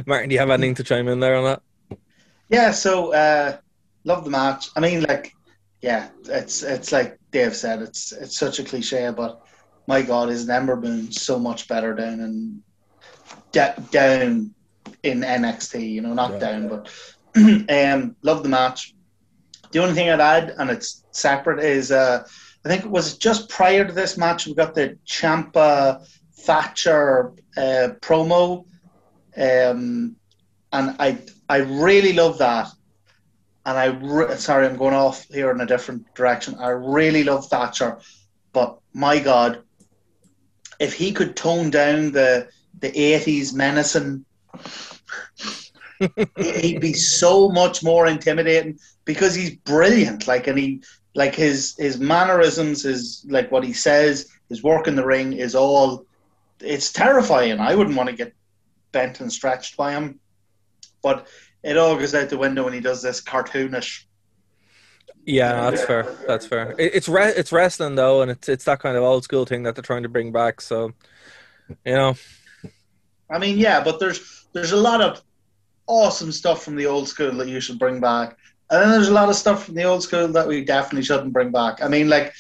[0.07, 1.99] Martin, do you have anything to chime in there on that?
[2.49, 3.57] Yeah, so uh,
[4.05, 4.71] love the match.
[4.77, 5.35] I mean, like,
[5.81, 9.45] yeah, it's it's like Dave said, it's it's such a cliche, but
[9.89, 12.63] my God, is Ember Moon so much better down in
[13.53, 14.55] down
[15.03, 15.91] in NXT?
[15.91, 16.91] You know, not down, but
[17.37, 18.95] um, love the match.
[19.71, 22.27] The only thing I'd add, and it's separate, is uh,
[22.65, 27.89] I think it was just prior to this match we got the Ciampa Thatcher uh,
[28.01, 28.65] promo,
[29.37, 30.17] um,
[30.73, 32.69] and I I really love that.
[33.65, 36.57] And I re- sorry, I'm going off here in a different direction.
[36.57, 37.99] I really love Thatcher,
[38.53, 39.63] but my God,
[40.81, 42.49] if he could tone down the
[42.83, 44.25] the 80s menacing,
[46.37, 50.27] he'd be so much more intimidating because he's brilliant.
[50.27, 50.83] Like, and he
[51.15, 55.55] like his his mannerisms, his like what he says, his work in the ring is
[55.55, 56.05] all.
[56.61, 57.59] It's terrifying.
[57.59, 58.35] I wouldn't want to get
[58.93, 60.21] bent and stretched by him,
[61.03, 61.27] but
[61.63, 64.05] it all goes out the window when he does this cartoonish.
[65.25, 66.17] Yeah, that's fair.
[66.27, 66.75] That's fair.
[66.79, 69.77] It's re- it's wrestling though, and it's it's that kind of old school thing that
[69.77, 70.61] they're trying to bring back.
[70.61, 70.93] So,
[71.85, 72.15] you know,
[73.33, 75.23] I mean, yeah, but there's there's a lot of
[75.87, 78.37] awesome stuff from the old school that you should bring back,
[78.71, 81.33] and then there's a lot of stuff from the old school that we definitely shouldn't
[81.33, 81.83] bring back.
[81.83, 82.33] I mean, like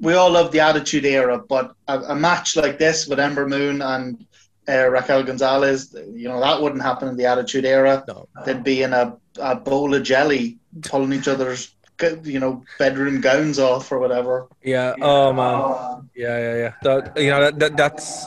[0.00, 3.82] we all love the Attitude Era, but a, a match like this with Ember Moon
[3.82, 4.24] and
[4.68, 8.04] uh, Raquel Gonzalez, you know, that wouldn't happen in the Attitude Era.
[8.06, 8.28] No.
[8.44, 11.74] They'd be in a, a bowl of jelly, pulling each other's,
[12.22, 14.48] you know, bedroom gowns off or whatever.
[14.62, 14.94] yeah.
[15.00, 16.08] Oh man.
[16.14, 16.72] Yeah, yeah, yeah.
[16.82, 18.26] That you know that, that that's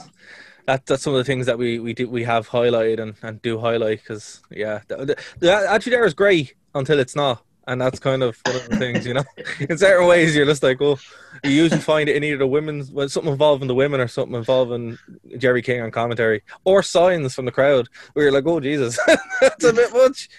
[0.71, 3.41] that, that's some of the things that we we do we have highlighted and, and
[3.41, 7.99] do highlight because yeah, the, the, the attitude era great until it's not, and that's
[7.99, 9.23] kind of one of the things you know.
[9.69, 10.97] In certain ways, you're just like, oh,
[11.43, 14.35] you usually find it in either the women's, well, something involving the women or something
[14.35, 14.97] involving
[15.37, 18.97] Jerry King on commentary or signs from the crowd where you're like, oh Jesus,
[19.41, 20.29] that's a bit much.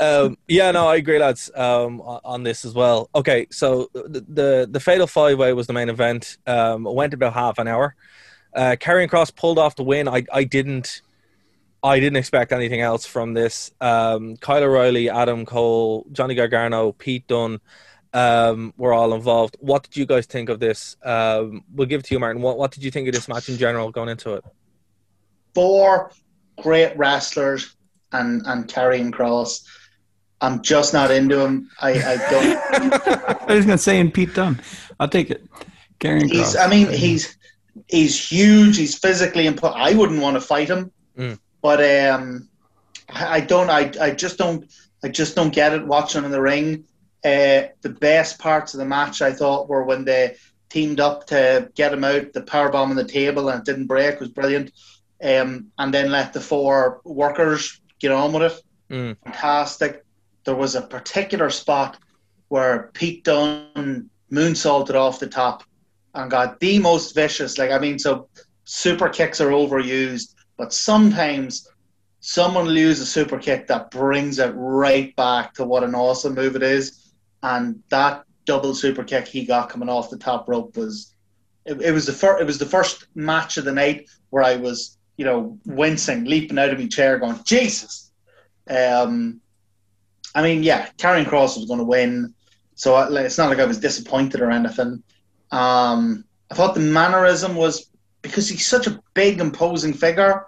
[0.00, 3.10] Um, yeah, no, I agree, lads, um, on this as well.
[3.14, 6.38] Okay, so the the, the Fatal Five Way was the main event.
[6.46, 7.94] Um, went about half an hour.
[8.56, 10.08] Uh, Karrion Kross pulled off the win.
[10.08, 11.02] I I didn't.
[11.82, 13.70] I didn't expect anything else from this.
[13.80, 17.60] Um, Kyle O'Reilly, Adam Cole, Johnny Gargano, Pete Dunne
[18.12, 19.56] um, were all involved.
[19.60, 20.96] What did you guys think of this?
[21.04, 22.42] Um, we'll give it to you, Martin.
[22.42, 24.44] What, what did you think of this match in general going into it?
[25.54, 26.10] Four
[26.60, 27.76] great wrestlers
[28.12, 29.62] and and Karrion Kross.
[30.40, 31.70] I'm just not into him.
[31.80, 33.48] I, I don't.
[33.48, 34.60] I was going to say in Pete Dunne.
[34.98, 35.44] I'll take it.
[35.98, 36.54] Karen he's.
[36.54, 36.56] Cross.
[36.56, 37.36] I mean, he's
[37.88, 38.76] he's huge.
[38.76, 41.38] He's physically impo- I wouldn't want to fight him, Mm.
[41.62, 42.48] but um,
[43.08, 43.70] I I don't.
[43.70, 44.70] I I just don't.
[45.04, 46.84] I just don't get it watching him in the ring.
[47.24, 50.36] Uh, the best parts of the match I thought were when they
[50.68, 53.86] teamed up to get him out, the power bomb on the table and it didn't
[53.86, 54.72] break was brilliant.
[55.22, 58.62] Um, and then let the four workers get on with it.
[58.90, 59.16] Mm.
[59.24, 60.04] Fantastic.
[60.44, 61.96] There was a particular spot
[62.48, 65.64] where Pete Dunne moonsaulted off the top
[66.16, 67.58] and got the most vicious.
[67.58, 68.28] Like I mean, so
[68.64, 71.68] super kicks are overused, but sometimes
[72.20, 76.34] someone will use a super kick that brings it right back to what an awesome
[76.34, 77.12] move it is.
[77.42, 81.14] And that double super kick he got coming off the top rope was
[81.64, 84.56] it, it was the first it was the first match of the night where I
[84.56, 88.10] was, you know, wincing, leaping out of my chair, going, Jesus.
[88.68, 89.40] Um
[90.34, 92.34] I mean, yeah, Karrion Kross was going to win,
[92.74, 95.02] so I, it's not like I was disappointed or anything.
[95.50, 97.90] Um, I thought the mannerism was
[98.22, 100.46] because he's such a big, imposing figure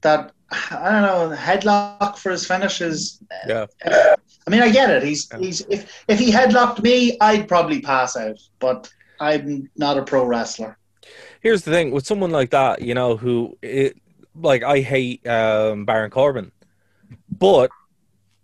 [0.00, 1.36] that I don't know.
[1.36, 3.20] Headlock for his finish is.
[3.46, 3.66] Yeah.
[3.84, 5.02] I mean, I get it.
[5.02, 8.38] He's he's if if he headlocked me, I'd probably pass out.
[8.58, 8.90] But
[9.20, 10.78] I'm not a pro wrestler.
[11.40, 13.96] Here's the thing with someone like that, you know, who it,
[14.34, 16.50] like I hate um, Baron Corbin,
[17.30, 17.70] but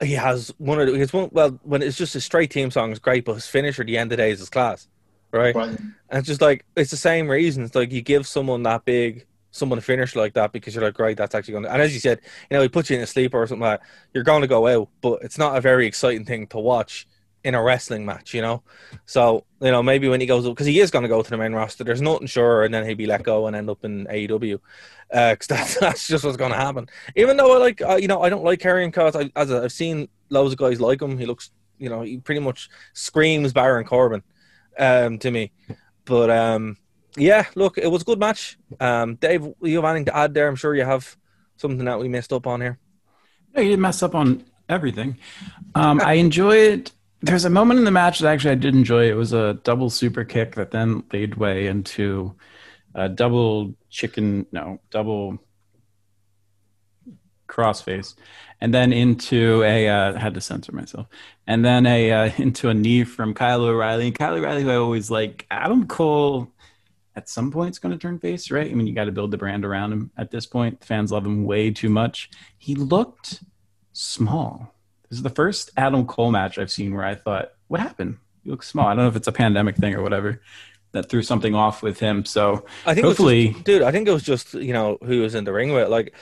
[0.03, 1.31] he has one of the, his one.
[1.33, 3.97] Well, when it's just a straight team song is great, but his finisher at the
[3.97, 4.89] end of the day is his class,
[5.35, 5.55] right?
[5.55, 5.69] Right.
[5.69, 7.65] And it's just like it's the same reason.
[7.65, 10.99] It's like you give someone that big, someone a finish like that because you're like,
[10.99, 11.73] right, that's actually going to.
[11.73, 12.21] And as you said,
[12.51, 14.49] you know, he puts you in a sleeper or something like that, you're going to
[14.49, 17.07] go out, but it's not a very exciting thing to watch
[17.43, 18.63] in a wrestling match, you know.
[19.05, 21.37] So you know maybe when he goes because he is going to go to the
[21.37, 24.07] main roster, there's nothing sure, and then he'd be let go and end up in
[24.07, 24.61] AEW.
[25.11, 26.89] Because that's, that's just what's going to happen.
[27.17, 29.15] Even though I like, uh, you know, I don't like Karrion Kross.
[29.15, 31.19] I, as i I've seen loads of guys like him.
[31.19, 34.23] He looks, you know, he pretty much screams Baron Corbin
[34.79, 35.53] um, to me.
[36.05, 36.77] But um,
[37.17, 38.59] yeah, look, it was a good match.
[38.81, 40.49] Um, Dave, you have anything to add there?
[40.49, 41.17] I'm sure you have
[41.57, 42.79] something that we messed up on here.
[43.55, 45.19] No, you didn't mess up on everything.
[45.75, 46.91] Um, I enjoyed.
[47.23, 49.09] There's a moment in the match that actually I did enjoy.
[49.09, 52.35] It was a double super kick that then laid way into
[52.95, 54.47] a double chicken.
[54.53, 55.39] No, double
[57.55, 58.15] crossface,
[58.61, 61.07] and then into a uh, had to censor myself,
[61.47, 64.09] and then a uh, into a knee from Kyle O'Reilly.
[64.09, 66.51] And Kyle O'Reilly, who I always like, Adam Cole.
[67.17, 68.69] At some point, it's going to turn face, right?
[68.69, 70.11] I mean, you got to build the brand around him.
[70.17, 72.29] At this point, the fans love him way too much.
[72.59, 73.45] He looked
[73.93, 74.75] small.
[75.09, 78.17] This is the first Adam Cole match I've seen where I thought, "What happened?
[78.43, 80.41] You look small." I don't know if it's a pandemic thing or whatever
[80.95, 82.25] that threw something off with him.
[82.25, 85.35] So I think, hopefully, just, dude, I think it was just you know who was
[85.35, 85.89] in the ring with.
[85.89, 86.15] Like,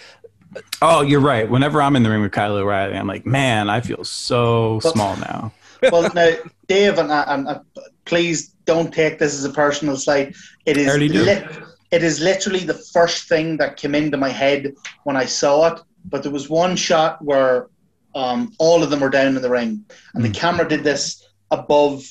[0.81, 1.49] oh, you're right.
[1.49, 4.93] Whenever I'm in the ring with Kyle O'Reilly, I'm like, man, I feel so But-
[4.93, 5.53] small now.
[5.91, 6.31] well, now,
[6.69, 7.61] Dave, and, and, and
[8.05, 10.37] please don't take this as a personal slight.
[10.65, 14.75] It is lit- it is literally the first thing that came into my head
[15.05, 15.81] when I saw it.
[16.05, 17.69] But there was one shot where
[18.15, 19.85] um, all of them were down in the ring,
[20.15, 22.05] and the camera did this above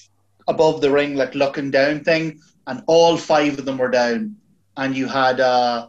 [0.47, 4.35] above the ring, like looking down thing, and all five of them were down.
[4.77, 5.87] And you had uh,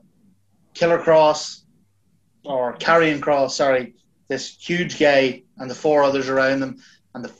[0.74, 1.61] Killer Cross
[2.44, 3.94] or Karrion Kross, sorry,
[4.28, 6.78] this huge guy, and the four others around them,
[7.14, 7.32] and the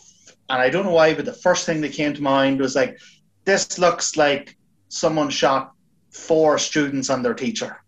[0.50, 2.98] and I don't know why, but the first thing that came to mind was like,
[3.44, 4.56] this looks like
[4.88, 5.72] someone shot
[6.10, 7.78] four students and their teacher.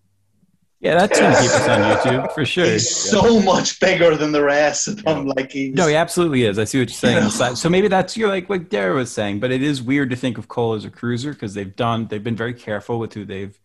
[0.80, 2.64] Yeah, that's gonna keep us on YouTube for sure.
[2.66, 5.26] He's so much bigger than the rest of them.
[5.26, 6.58] Like he's No, he absolutely is.
[6.58, 7.30] I see what you're saying.
[7.30, 10.16] So- So maybe that's you're like what Darragh was saying, but it is weird to
[10.16, 13.24] think of Cole as a cruiser because they've done they've been very careful with who
[13.24, 13.58] they've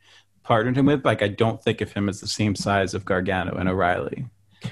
[0.50, 1.06] partnered him with.
[1.06, 4.26] Like I don't think of him as the same size of Gargano and O'Reilly.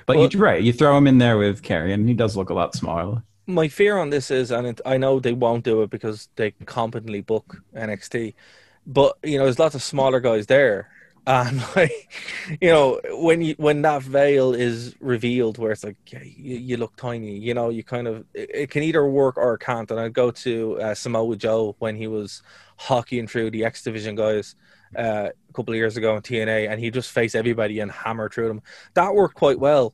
[0.06, 0.62] But Well- you're right.
[0.62, 3.24] You throw him in there with Carrie, and he does look a lot smaller.
[3.50, 6.52] my fear on this is, and it, I know they won't do it because they
[6.66, 8.34] competently book NXT,
[8.86, 10.90] but you know, there's lots of smaller guys there,
[11.26, 12.12] and like,
[12.60, 16.76] you know, when you when that veil is revealed, where it's like yeah, you, you
[16.78, 19.90] look tiny, you know, you kind of it, it can either work or it can't.
[19.92, 22.42] And I go to uh, Samoa Joe when he was
[22.78, 24.56] hockeying through the X Division guys.
[24.96, 28.30] Uh, a couple of years ago in TNA, and he just face everybody and hammer
[28.30, 28.62] through them.
[28.94, 29.94] That worked quite well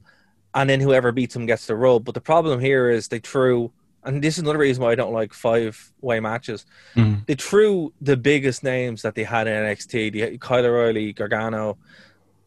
[0.55, 2.05] and then whoever beats him gets the rub.
[2.05, 3.71] But the problem here is they threw,
[4.03, 6.65] and this is another reason why I don't like five way matches.
[6.95, 7.25] Mhm.
[7.25, 11.77] They threw the biggest names that they had in NXT, the Kyle O'Reilly, Gargano,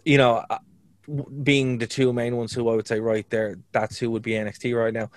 [0.04, 0.58] you know, uh,
[1.42, 4.32] being the two main ones who I would say right there, that's who would be
[4.32, 5.10] NXT right now.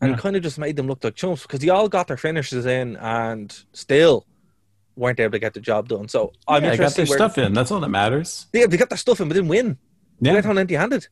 [0.00, 0.16] And Yeah.
[0.16, 2.96] kind of just made them look like chumps because they all got their finishes in
[2.96, 4.26] and still
[4.96, 6.08] weren't able to get the job done.
[6.08, 7.52] So I'm yeah, they got interested their where stuff in.
[7.54, 8.46] That's all that matters.
[8.52, 9.78] they, they got their stuff in, but didn't win.
[10.20, 10.34] They Yeah.
[10.34, 11.08] went on empty-handed.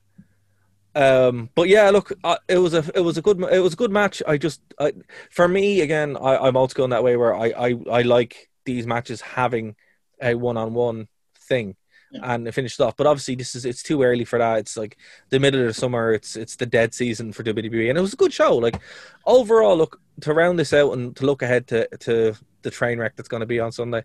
[0.94, 3.76] Um, but yeah, look, uh, it was a it was a good it was a
[3.76, 4.22] good match.
[4.26, 4.92] I just I,
[5.30, 8.50] for me again, I, I'm old school in that way where I, I I like
[8.64, 9.76] these matches having
[10.20, 11.08] a one-on-one
[11.48, 11.76] thing
[12.12, 12.96] and it finished off.
[12.96, 14.58] But obviously, this is it's too early for that.
[14.58, 14.96] It's like
[15.28, 16.12] the middle of the summer.
[16.12, 18.56] It's it's the dead season for WWE, and it was a good show.
[18.56, 18.80] Like
[19.26, 23.16] overall, look to round this out and to look ahead to to the train wreck
[23.16, 24.04] that's going to be on Sunday.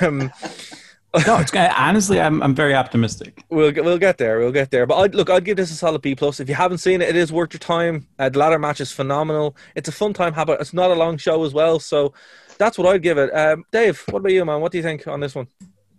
[0.00, 0.32] Um,
[1.26, 3.44] No, it's gonna, honestly, I'm I'm very optimistic.
[3.50, 4.38] We'll get, we'll get there.
[4.38, 4.86] We'll get there.
[4.86, 6.40] But I'd, look, I'd give this a solid B plus.
[6.40, 8.08] If you haven't seen it, it is worth your time.
[8.18, 9.54] Uh, the ladder match is phenomenal.
[9.76, 10.32] It's a fun time.
[10.32, 10.58] Have it.
[10.58, 11.78] It's not a long show as well.
[11.78, 12.14] So
[12.56, 13.30] that's what I'd give it.
[13.30, 14.62] Um, Dave, what about you, man?
[14.62, 15.48] What do you think on this one?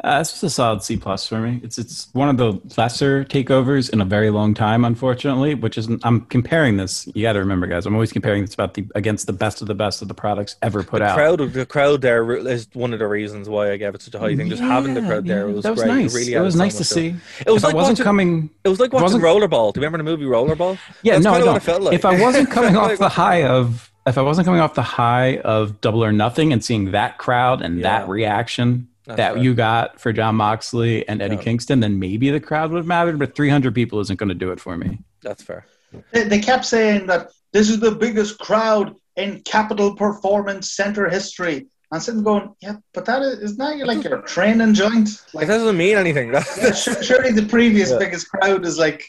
[0.04, 1.62] Uh, this was a solid C plus for me.
[1.64, 5.56] It's it's one of the lesser takeovers in a very long time, unfortunately.
[5.56, 7.08] Which is I'm comparing this.
[7.16, 7.86] You got to remember, guys.
[7.86, 10.58] I'm always comparing this about the against the best of the best of the products
[10.62, 11.16] ever put The out.
[11.16, 14.20] crowd, the crowd there is one of the reasons why I gave it such a
[14.20, 14.50] high thing.
[14.50, 15.94] Just having the Yeah, crowd there was, that was great.
[15.94, 16.14] nice.
[16.14, 17.16] It really it was nice to see.
[17.46, 18.50] It was if like wasn't watching- coming.
[18.66, 19.74] It was like watching Rollerball.
[19.74, 20.78] Do you remember the movie Rollerball?
[21.04, 21.48] Yeah, That's no, I don't.
[21.48, 21.94] what it felt like.
[21.94, 25.38] If I wasn't coming off the high of, if I wasn't coming off the high
[25.38, 27.84] of Double or Nothing and seeing that crowd and Yeah.
[28.00, 29.44] that reaction That's that fair.
[29.44, 31.42] you got for Jon Moxley and Eddie Yeah.
[31.42, 33.20] Kingston, then maybe the crowd would have mattered.
[33.20, 35.00] But 300 people isn't going to do it for me.
[35.22, 35.66] That's fair.
[36.12, 41.68] They, they kept saying that this is the biggest crowd in Capitol Performance Center history.
[41.92, 45.10] And sitting going, yeah, but that is isn't that like your training joint?
[45.34, 46.34] Like, Like, that doesn't mean anything.
[46.34, 48.00] yeah, That's, su- surely the previous Yeah.
[48.00, 49.04] biggest crowd is like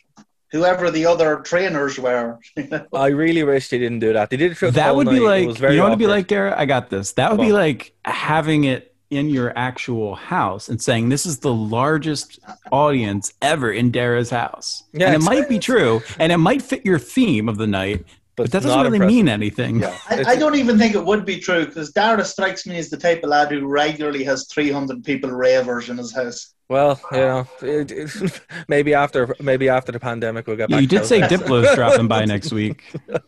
[0.52, 2.38] whoever the other trainers were.
[2.92, 4.28] I really wish they didn't do that.
[4.28, 5.44] They did it for the that would be night.
[5.48, 6.54] It like, you know what it'd be like, Darragh?
[6.58, 7.12] I got this.
[7.12, 11.38] That would Go be like having it in your actual house and saying this is
[11.38, 12.38] the largest
[12.72, 14.82] audience ever in Darragh's house.
[14.92, 17.66] Yeah, and it it's- might be true, and it might fit your theme of the
[17.66, 18.04] night,
[18.36, 19.14] but, But that doesn't really impressive.
[19.14, 19.80] mean anything.
[19.80, 22.90] Yeah, I, I don't even think it would be true because Darragh strikes me as
[22.90, 26.52] the type of lad who regularly has 300 people ravers in his house.
[26.68, 30.82] Well, you know, it, it, maybe after maybe after the pandemic we'll get Yeah, back.
[30.82, 31.30] you to did say those.
[31.30, 32.82] Diplo's dropping by next week.
[33.12, 33.20] Um,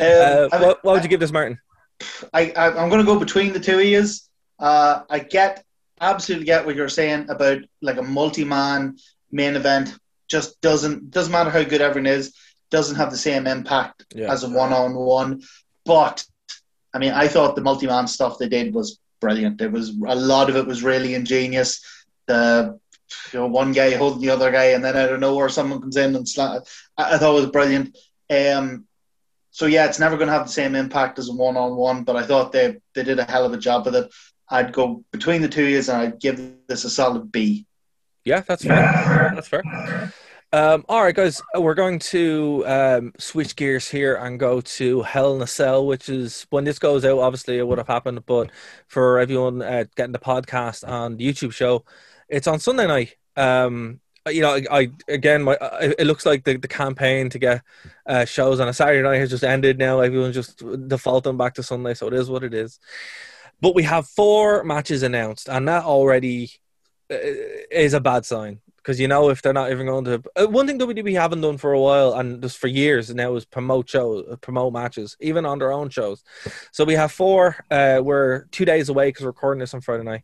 [0.00, 1.60] Uh, I- what, what would you give this, Martin?
[2.32, 4.27] I, I, I'm going to go between the two of yous.
[4.58, 5.64] Uh, I get
[6.00, 8.96] absolutely get what you're saying about like a multi-man
[9.30, 9.96] main event.
[10.28, 12.34] Just doesn't doesn't matter how good everyone is,
[12.70, 14.30] doesn't have the same impact Yeah.
[14.32, 15.42] as a one-on-one.
[15.84, 16.24] But
[16.94, 19.60] I mean, I thought the multi-man stuff they did was brilliant.
[19.60, 21.80] It was a lot of it was really ingenious.
[22.26, 22.78] The
[23.32, 25.96] you know one guy holding the other guy, and then out of nowhere someone comes
[25.96, 27.96] in and sla I, I thought it was brilliant.
[28.30, 28.84] Um,
[29.50, 32.22] so yeah, it's never going to have the same impact as a one-on-one, but I
[32.24, 34.10] thought they they did a hell of a job with it.
[34.50, 37.66] I'd go between the two years, and I'd give this a solid B.
[38.24, 39.32] Yeah, that's fair.
[39.34, 40.12] That's fair.
[40.50, 45.36] Um, all right, guys, we're going to um, switch gears here and go to Hell
[45.36, 47.18] in a Cell, which is when this goes out.
[47.18, 48.50] Obviously, it would have happened, but
[48.86, 50.80] for everyone uh, getting the podcast
[51.18, 51.84] the YouTube show,
[52.28, 53.16] it's on Sunday night.
[53.36, 57.38] Um, you know, I, I again, my I- it looks like the, the campaign to
[57.38, 57.62] get
[58.06, 59.78] uh, shows on a Saturday night has just ended.
[59.78, 62.78] Now everyone's just defaulting back to Sunday, so it is what it is.
[63.60, 66.50] But we have four matches announced, and that already
[67.10, 67.16] uh,
[67.70, 70.66] is a bad sign because you know if they're not even going to uh, one
[70.66, 74.24] thing WWE haven't done for a while and just for years now is promote shows,
[74.40, 76.24] promote matches, even on their own shows.
[76.72, 77.56] So we have four.
[77.70, 80.22] Uh, we're two days away because we're recording this on Friday night,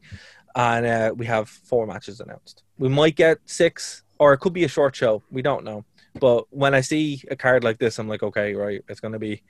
[0.55, 2.62] and uh, we have four matches announced.
[2.78, 5.22] We might get six, or it could be a short show.
[5.30, 5.85] We don't know.
[6.18, 9.18] But when I see a card like this, I'm like, okay, right, it's going to
[9.18, 9.43] be.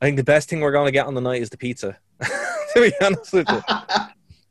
[0.00, 1.98] I think the best thing we're going to get on the night is the pizza.
[2.74, 3.62] to be honest with you.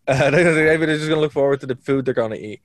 [0.07, 2.61] Uh, they're just to look forward to the food they're to eat.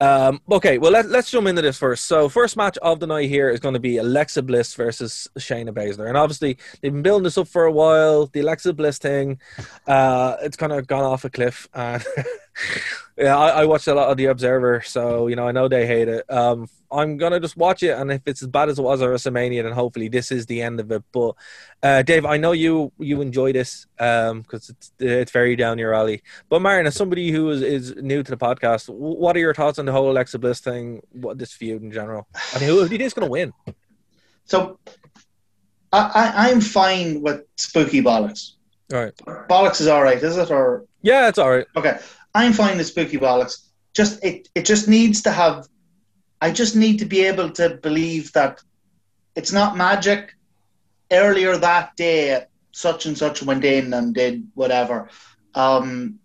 [0.00, 2.06] Um, okay, well, let, let's jump into this first.
[2.06, 5.70] So, first match of the night here is going to be Alexa Bliss versus Shayna
[5.70, 6.08] Baszler.
[6.08, 8.26] And obviously, they've been building this up for a while.
[8.26, 9.38] The Alexa Bliss thing,
[9.86, 11.68] uh, it's kind of gone off a cliff.
[11.74, 12.04] And
[13.16, 15.86] yeah, I, I watched a lot of The Observer, so, you know, I know they
[15.86, 16.30] hate it.
[16.30, 17.90] Um, I'm to just watch it.
[17.90, 20.62] And if it's as bad as it was at WrestleMania, then hopefully this is the
[20.62, 21.02] end of it.
[21.12, 21.34] But,
[21.82, 26.22] uh, Dave, I know you you enjoy this because it's, it's very down your alley.
[26.48, 29.78] But Martin, as somebody who is, is new to the podcast, what are your thoughts
[29.78, 31.02] on the whole Alexa Bliss thing?
[31.12, 32.26] What this feud in general?
[32.54, 33.52] And who, who do you think is going to win?
[34.44, 34.78] So
[35.92, 38.52] I, I, I'm fine with spooky bollocks.
[38.92, 39.14] All right.
[39.48, 40.50] Bollocks is all right, is it?
[40.50, 41.66] Or Yeah, it's all right.
[41.76, 41.98] okay,
[42.34, 43.66] I'm fine with spooky bollocks.
[43.94, 45.66] Just it, it just needs to have.
[46.40, 48.60] I just need to be able to believe that
[49.34, 50.34] it's not magic.
[51.10, 55.08] Earlier that day, such and such went in and did whatever.
[55.54, 56.18] Um,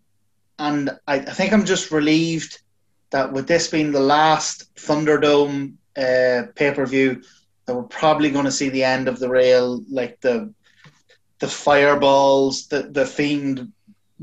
[0.60, 2.62] and I, I think I'm just relieved
[3.12, 7.22] that with this being the last Thunderdome uh, pay per view,
[7.66, 10.54] that we're probably going to see the end of the rail, like the
[11.40, 13.72] the fireballs, the the fiend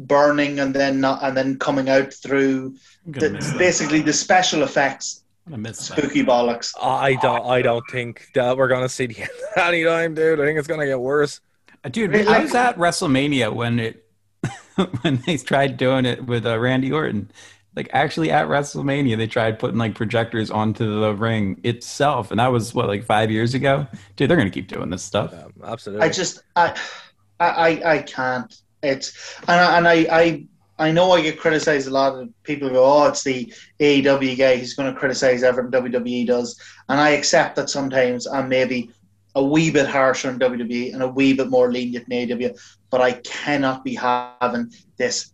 [0.07, 2.75] burning, and then not, and then coming out through
[3.07, 5.77] I'm the, basically the special effects, I'm that.
[5.77, 6.73] spooky bollocks.
[6.81, 7.47] I don't.
[7.47, 10.41] I don't think that we're going to see the end anytime, dude.
[10.41, 11.41] I think it's going to get worse.
[11.85, 12.27] Uh, Dude, Really?
[12.29, 14.07] I was at WrestleMania when it
[15.03, 17.31] when they tried doing it with uh, Randy Orton.
[17.77, 22.49] Like actually at WrestleMania, they tried putting like projectors onto the ring itself, and that
[22.49, 23.87] was what like five years ago.
[24.17, 25.33] Dude, they're gonna keep doing this stuff.
[25.33, 26.05] Um, absolutely.
[26.05, 26.79] I just I
[27.39, 28.55] I I, I can't.
[28.83, 30.47] It's and I, and I I.
[30.79, 32.15] I know I get criticized a lot.
[32.15, 36.59] Of people go, "Oh, it's the AEW guy who's going to criticize everything WWE does,"
[36.89, 38.91] and I accept that sometimes I'm maybe
[39.35, 42.59] a wee bit harsher on WWE and a wee bit more lenient in AEW,
[42.89, 45.33] but I cannot be having this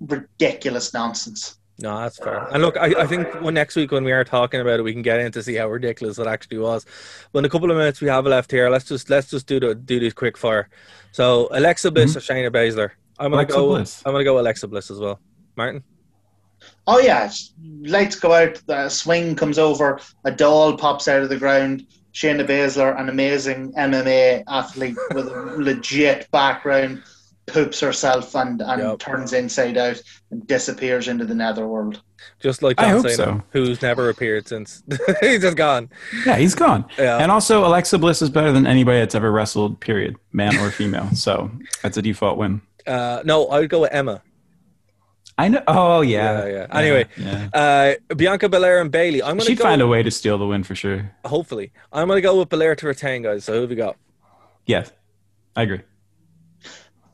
[0.00, 1.55] ridiculous nonsense.
[1.78, 2.48] No, that's fair.
[2.52, 4.94] And look, I, I think when next week when we are talking about it, we
[4.94, 6.86] can get in to see how ridiculous it actually was.
[7.32, 9.60] But in a couple of minutes we have left here, let's just let's just do
[9.60, 10.70] the do this quick fire.
[11.12, 12.18] So Alexa Bliss mm-hmm.
[12.18, 12.90] or Shayna Baszler.
[13.18, 13.66] I'm gonna Alexa go.
[13.68, 14.02] Bliss.
[14.06, 15.20] I'm gonna go Alexa Bliss as well.
[15.56, 15.84] Martin.
[16.86, 17.30] Oh yeah,
[17.82, 21.86] lights go out, the swing comes over, a doll pops out of the ground.
[22.14, 27.02] Shayna Baszler, an amazing MMA athlete with a legit background,
[27.46, 28.98] poops herself and, and Yep.
[28.98, 32.02] turns inside out and disappears into the netherworld.
[32.40, 33.42] Just like I hope Cena, so.
[33.50, 34.82] who's never appeared since
[35.20, 35.88] he's just gone.
[36.26, 36.84] Yeah, he's gone.
[36.98, 37.18] Yeah.
[37.18, 39.80] And also, Alexa Bliss is better than anybody that's ever wrestled.
[39.80, 41.08] Period, man or female.
[41.14, 41.50] so
[41.82, 42.60] that's a default win.
[42.86, 44.22] Uh, no, I would go with Emma.
[45.38, 45.62] I know.
[45.68, 46.46] Oh yeah.
[46.46, 46.78] Yeah, yeah.
[46.78, 47.48] Anyway, yeah.
[47.52, 49.22] Uh, Bianca Belair and Bayley.
[49.22, 49.64] I'm gonna she'd go.
[49.64, 51.14] find a way to steal the win for sure.
[51.24, 53.44] hopefully, I'm gonna go with Belair to retain, guys.
[53.44, 53.96] So who have we got?
[54.64, 54.90] Yes,
[55.54, 55.82] I agree.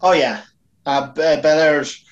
[0.03, 0.43] Oh yeah,
[0.87, 2.05] uh, Be- Belair's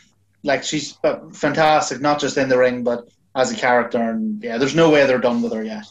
[0.42, 3.98] like she's uh, fantastic, not just in the ring but as a character.
[3.98, 5.84] And yeah, there's no way they're done with her yet.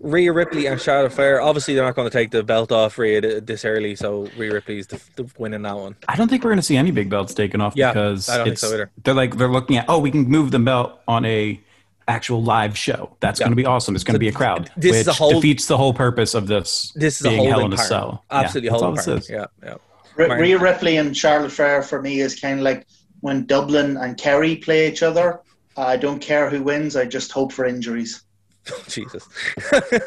[0.00, 1.40] Rhea Ripley and Charlotte Flair.
[1.40, 4.86] Obviously, they're not going to take the belt off Rhea this early, so Rhea Ripley's
[4.88, 5.96] the, the winning that one.
[6.08, 8.36] I don't think we're going to see any big belts taken off Yeah, because I
[8.38, 8.90] don't think it's, so either.
[9.04, 11.60] they're like they're looking at oh we can move the belt on a
[12.08, 13.16] actual live show.
[13.20, 13.44] That's Yeah.
[13.46, 13.94] going to be awesome.
[13.94, 16.34] It's going to be a crowd, this which is a whole- defeats the whole purpose
[16.34, 16.92] of this.
[16.96, 17.88] This is a being holding Hell in a pattern.
[17.88, 18.24] Cell.
[18.30, 19.18] Absolutely that's all holding this pattern.
[19.20, 19.30] is.
[19.62, 19.74] Yeah, yeah.
[20.18, 20.42] R- Martin.
[20.42, 22.86] Rhea Ripley and Charlotte Flair for me is kind of like
[23.20, 25.40] when Dublin and Kerry play each other.
[25.76, 26.94] I don't care who wins.
[26.96, 28.22] I just hope for injuries.
[28.88, 29.26] Jesus.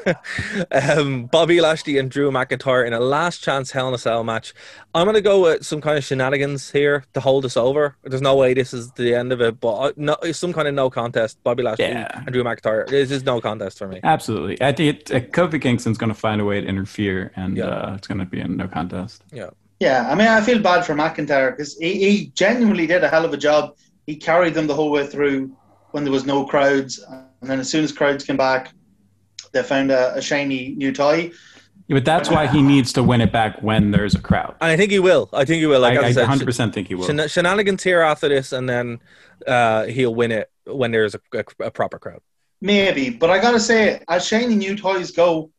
[0.72, 4.54] um, Bobby Lashley and Drew McIntyre in a last chance Hell in a Cell match.
[4.96, 7.96] I'm going to go with some kind of shenanigans here to hold us over.
[8.04, 10.68] There's no way this is the end of it, but uh, no, it's some kind
[10.68, 11.38] of no contest.
[11.44, 12.08] Bobby Lashley Yeah.
[12.26, 12.88] and Drew McIntyre.
[12.88, 14.00] This is no contest for me.
[14.04, 14.60] Absolutely.
[14.62, 17.66] I think it, uh, Kofi Kingston's going to find a way to interfere, and Yeah.
[17.66, 19.24] uh, it's going to be a no contest.
[19.32, 19.50] Yeah.
[19.80, 23.26] Yeah, I mean, I feel bad for McIntyre because he, he genuinely did a hell
[23.26, 23.76] of a job.
[24.08, 25.56] He carried them the whole way through
[25.92, 28.74] when there was no crowds, and then as soon as crowds came back,
[29.52, 31.32] they found a, a shiny new toy.
[31.88, 34.56] Yeah, but that's why he needs to win it back when there's a crowd.
[34.60, 35.30] And I think he will.
[35.32, 35.80] I think he will.
[35.80, 37.06] Like I, I I, said, 100% think he will.
[37.06, 39.00] shen- shenanigans here after this, and then
[39.46, 42.20] uh, he'll win it when there's a, a, a proper crowd.
[42.60, 45.52] Maybe, but I gotta say, as shiny new toys go,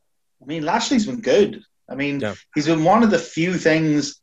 [0.43, 1.63] I mean, Lashley's been good.
[1.89, 2.35] I mean, Yeah.
[2.55, 4.21] he's been one of the few things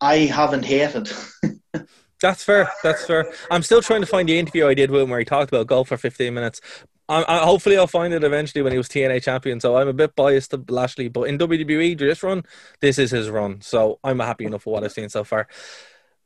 [0.00, 1.10] I haven't hated.
[2.20, 2.70] That's fair.
[2.82, 3.32] That's fair.
[3.50, 5.66] I'm still trying to find the interview I did with him where he talked about
[5.66, 6.60] golf for 15 minutes.
[7.08, 9.58] I, I, hopefully, I'll find it eventually when he was TNA champion.
[9.58, 12.44] So I'm a bit biased to Lashley, but in WWE this run,
[12.80, 13.62] this is his run.
[13.62, 15.48] So I'm happy enough with what I've seen so far.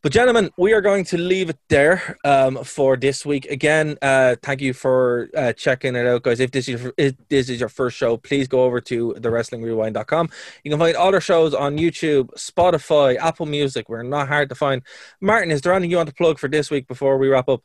[0.04, 3.46] But gentlemen, we are going to leave it there um, for this week.
[3.46, 6.40] Again, uh, thank you for uh, checking it out, guys.
[6.40, 10.28] If this is if this is your first show, please go over to thewrestlingrewind.com.
[10.62, 13.88] You can find all our shows on YouTube, Spotify, Apple Music.
[13.88, 14.82] We're not hard to find.
[15.22, 17.62] Martin, is there anything you want to plug for this week before we wrap up?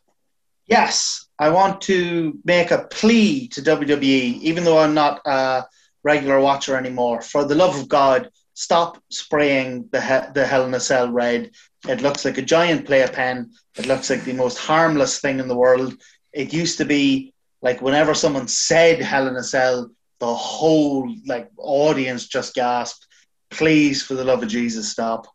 [0.66, 5.66] Yes, I want to make a plea to WWE, even though I'm not a
[6.04, 7.22] regular watcher anymore.
[7.22, 8.30] For the love of God,
[8.60, 11.52] stop spraying the he- the Hell in a Cell red.
[11.88, 13.52] It looks like a giant playpen.
[13.78, 15.94] It looks like the most harmless thing in the world.
[16.34, 19.90] It used to be like whenever someone said Hell in a Cell,
[20.20, 23.08] the whole like audience just gasped.
[23.50, 25.28] Please, for the love of Jesus, stop.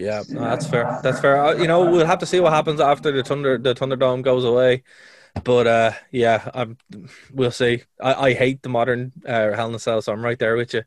[0.00, 0.98] Yeah, no, that's fair.
[1.02, 1.44] That's fair.
[1.44, 4.44] Uh, You know, we'll have to see what happens after the Thunder the Thunderdome goes
[4.44, 4.82] away.
[5.44, 6.78] But uh, yeah, I'm,
[7.32, 7.82] we'll see.
[8.00, 10.72] I, I hate the modern uh, Hell in a Cell, so I'm right there with
[10.74, 10.82] you.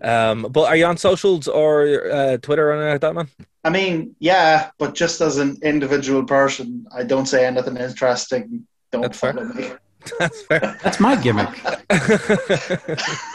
[0.00, 3.28] Um, but are you on socials or uh, Twitter or anything like that, man?
[3.64, 8.66] I mean, yeah, but just as an individual person, I don't say anything interesting.
[8.92, 9.32] Don't That's fair.
[9.32, 9.72] follow me.
[10.18, 10.78] That's fair.
[10.82, 11.50] That's my gimmick.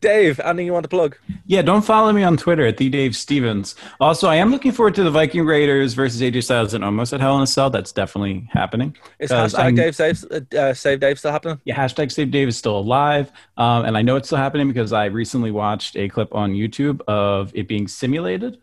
[0.00, 1.16] Dave, anything you want to plug?
[1.46, 3.74] Yeah, don't follow me on Twitter at the Dave Stevens.
[4.00, 7.20] Also, I am looking forward to the Viking Raiders versus AJ Styles and Omos at
[7.20, 7.70] Hell in a Cell.
[7.70, 8.96] That's definitely happening.
[9.18, 10.24] Is 'Cause hashtag I'm- Dave Save,
[10.54, 11.60] uh, Save Dave still happening?
[11.64, 14.92] Yeah, hashtag Save Dave is still alive, um, and I know it's still happening because
[14.92, 18.58] I recently watched a clip on YouTube of it being simulated.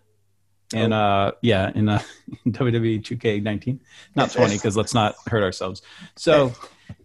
[0.73, 1.99] And uh, yeah, in uh,
[2.47, 3.79] WWE 2K19,
[4.15, 5.81] not 20, because let's not hurt ourselves.
[6.15, 6.53] So,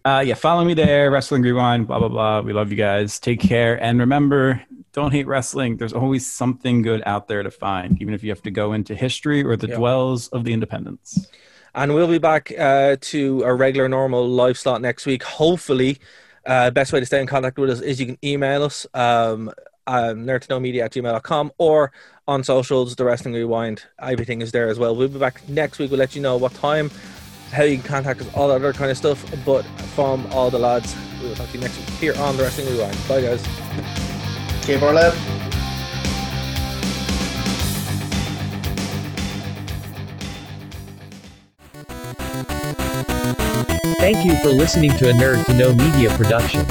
[0.03, 2.41] uh, yeah, follow me there, Wrestling Rewind, blah blah blah.
[2.41, 3.19] We love you guys.
[3.19, 4.61] Take care, and remember,
[4.93, 5.77] don't hate wrestling.
[5.77, 8.95] There's always something good out there to find, even if you have to go into
[8.95, 11.27] history or the dwells of the independents.
[11.75, 15.23] And we'll be back uh, to a regular, normal live slot next week.
[15.23, 15.99] Hopefully,
[16.45, 19.51] uh, best way to stay in contact with us is you can email us, um,
[19.87, 21.91] um, nerdtoknowmedia at gmail.com or
[22.27, 23.83] on socials, The Wrestling Rewind.
[23.99, 24.95] Everything is there as well.
[24.95, 25.91] We'll be back next week.
[25.91, 26.89] We'll let you know what time,
[27.51, 29.23] how you can contact us, all that other kind of stuff.
[29.45, 29.63] But
[29.95, 32.97] from all the lads, we'll talk to you next week here on The Wrestling Rewind.
[33.07, 33.43] Bye, guys.
[34.65, 35.13] Keep our lip.
[43.99, 46.63] Thank you for listening to a Nerd to Know Media production.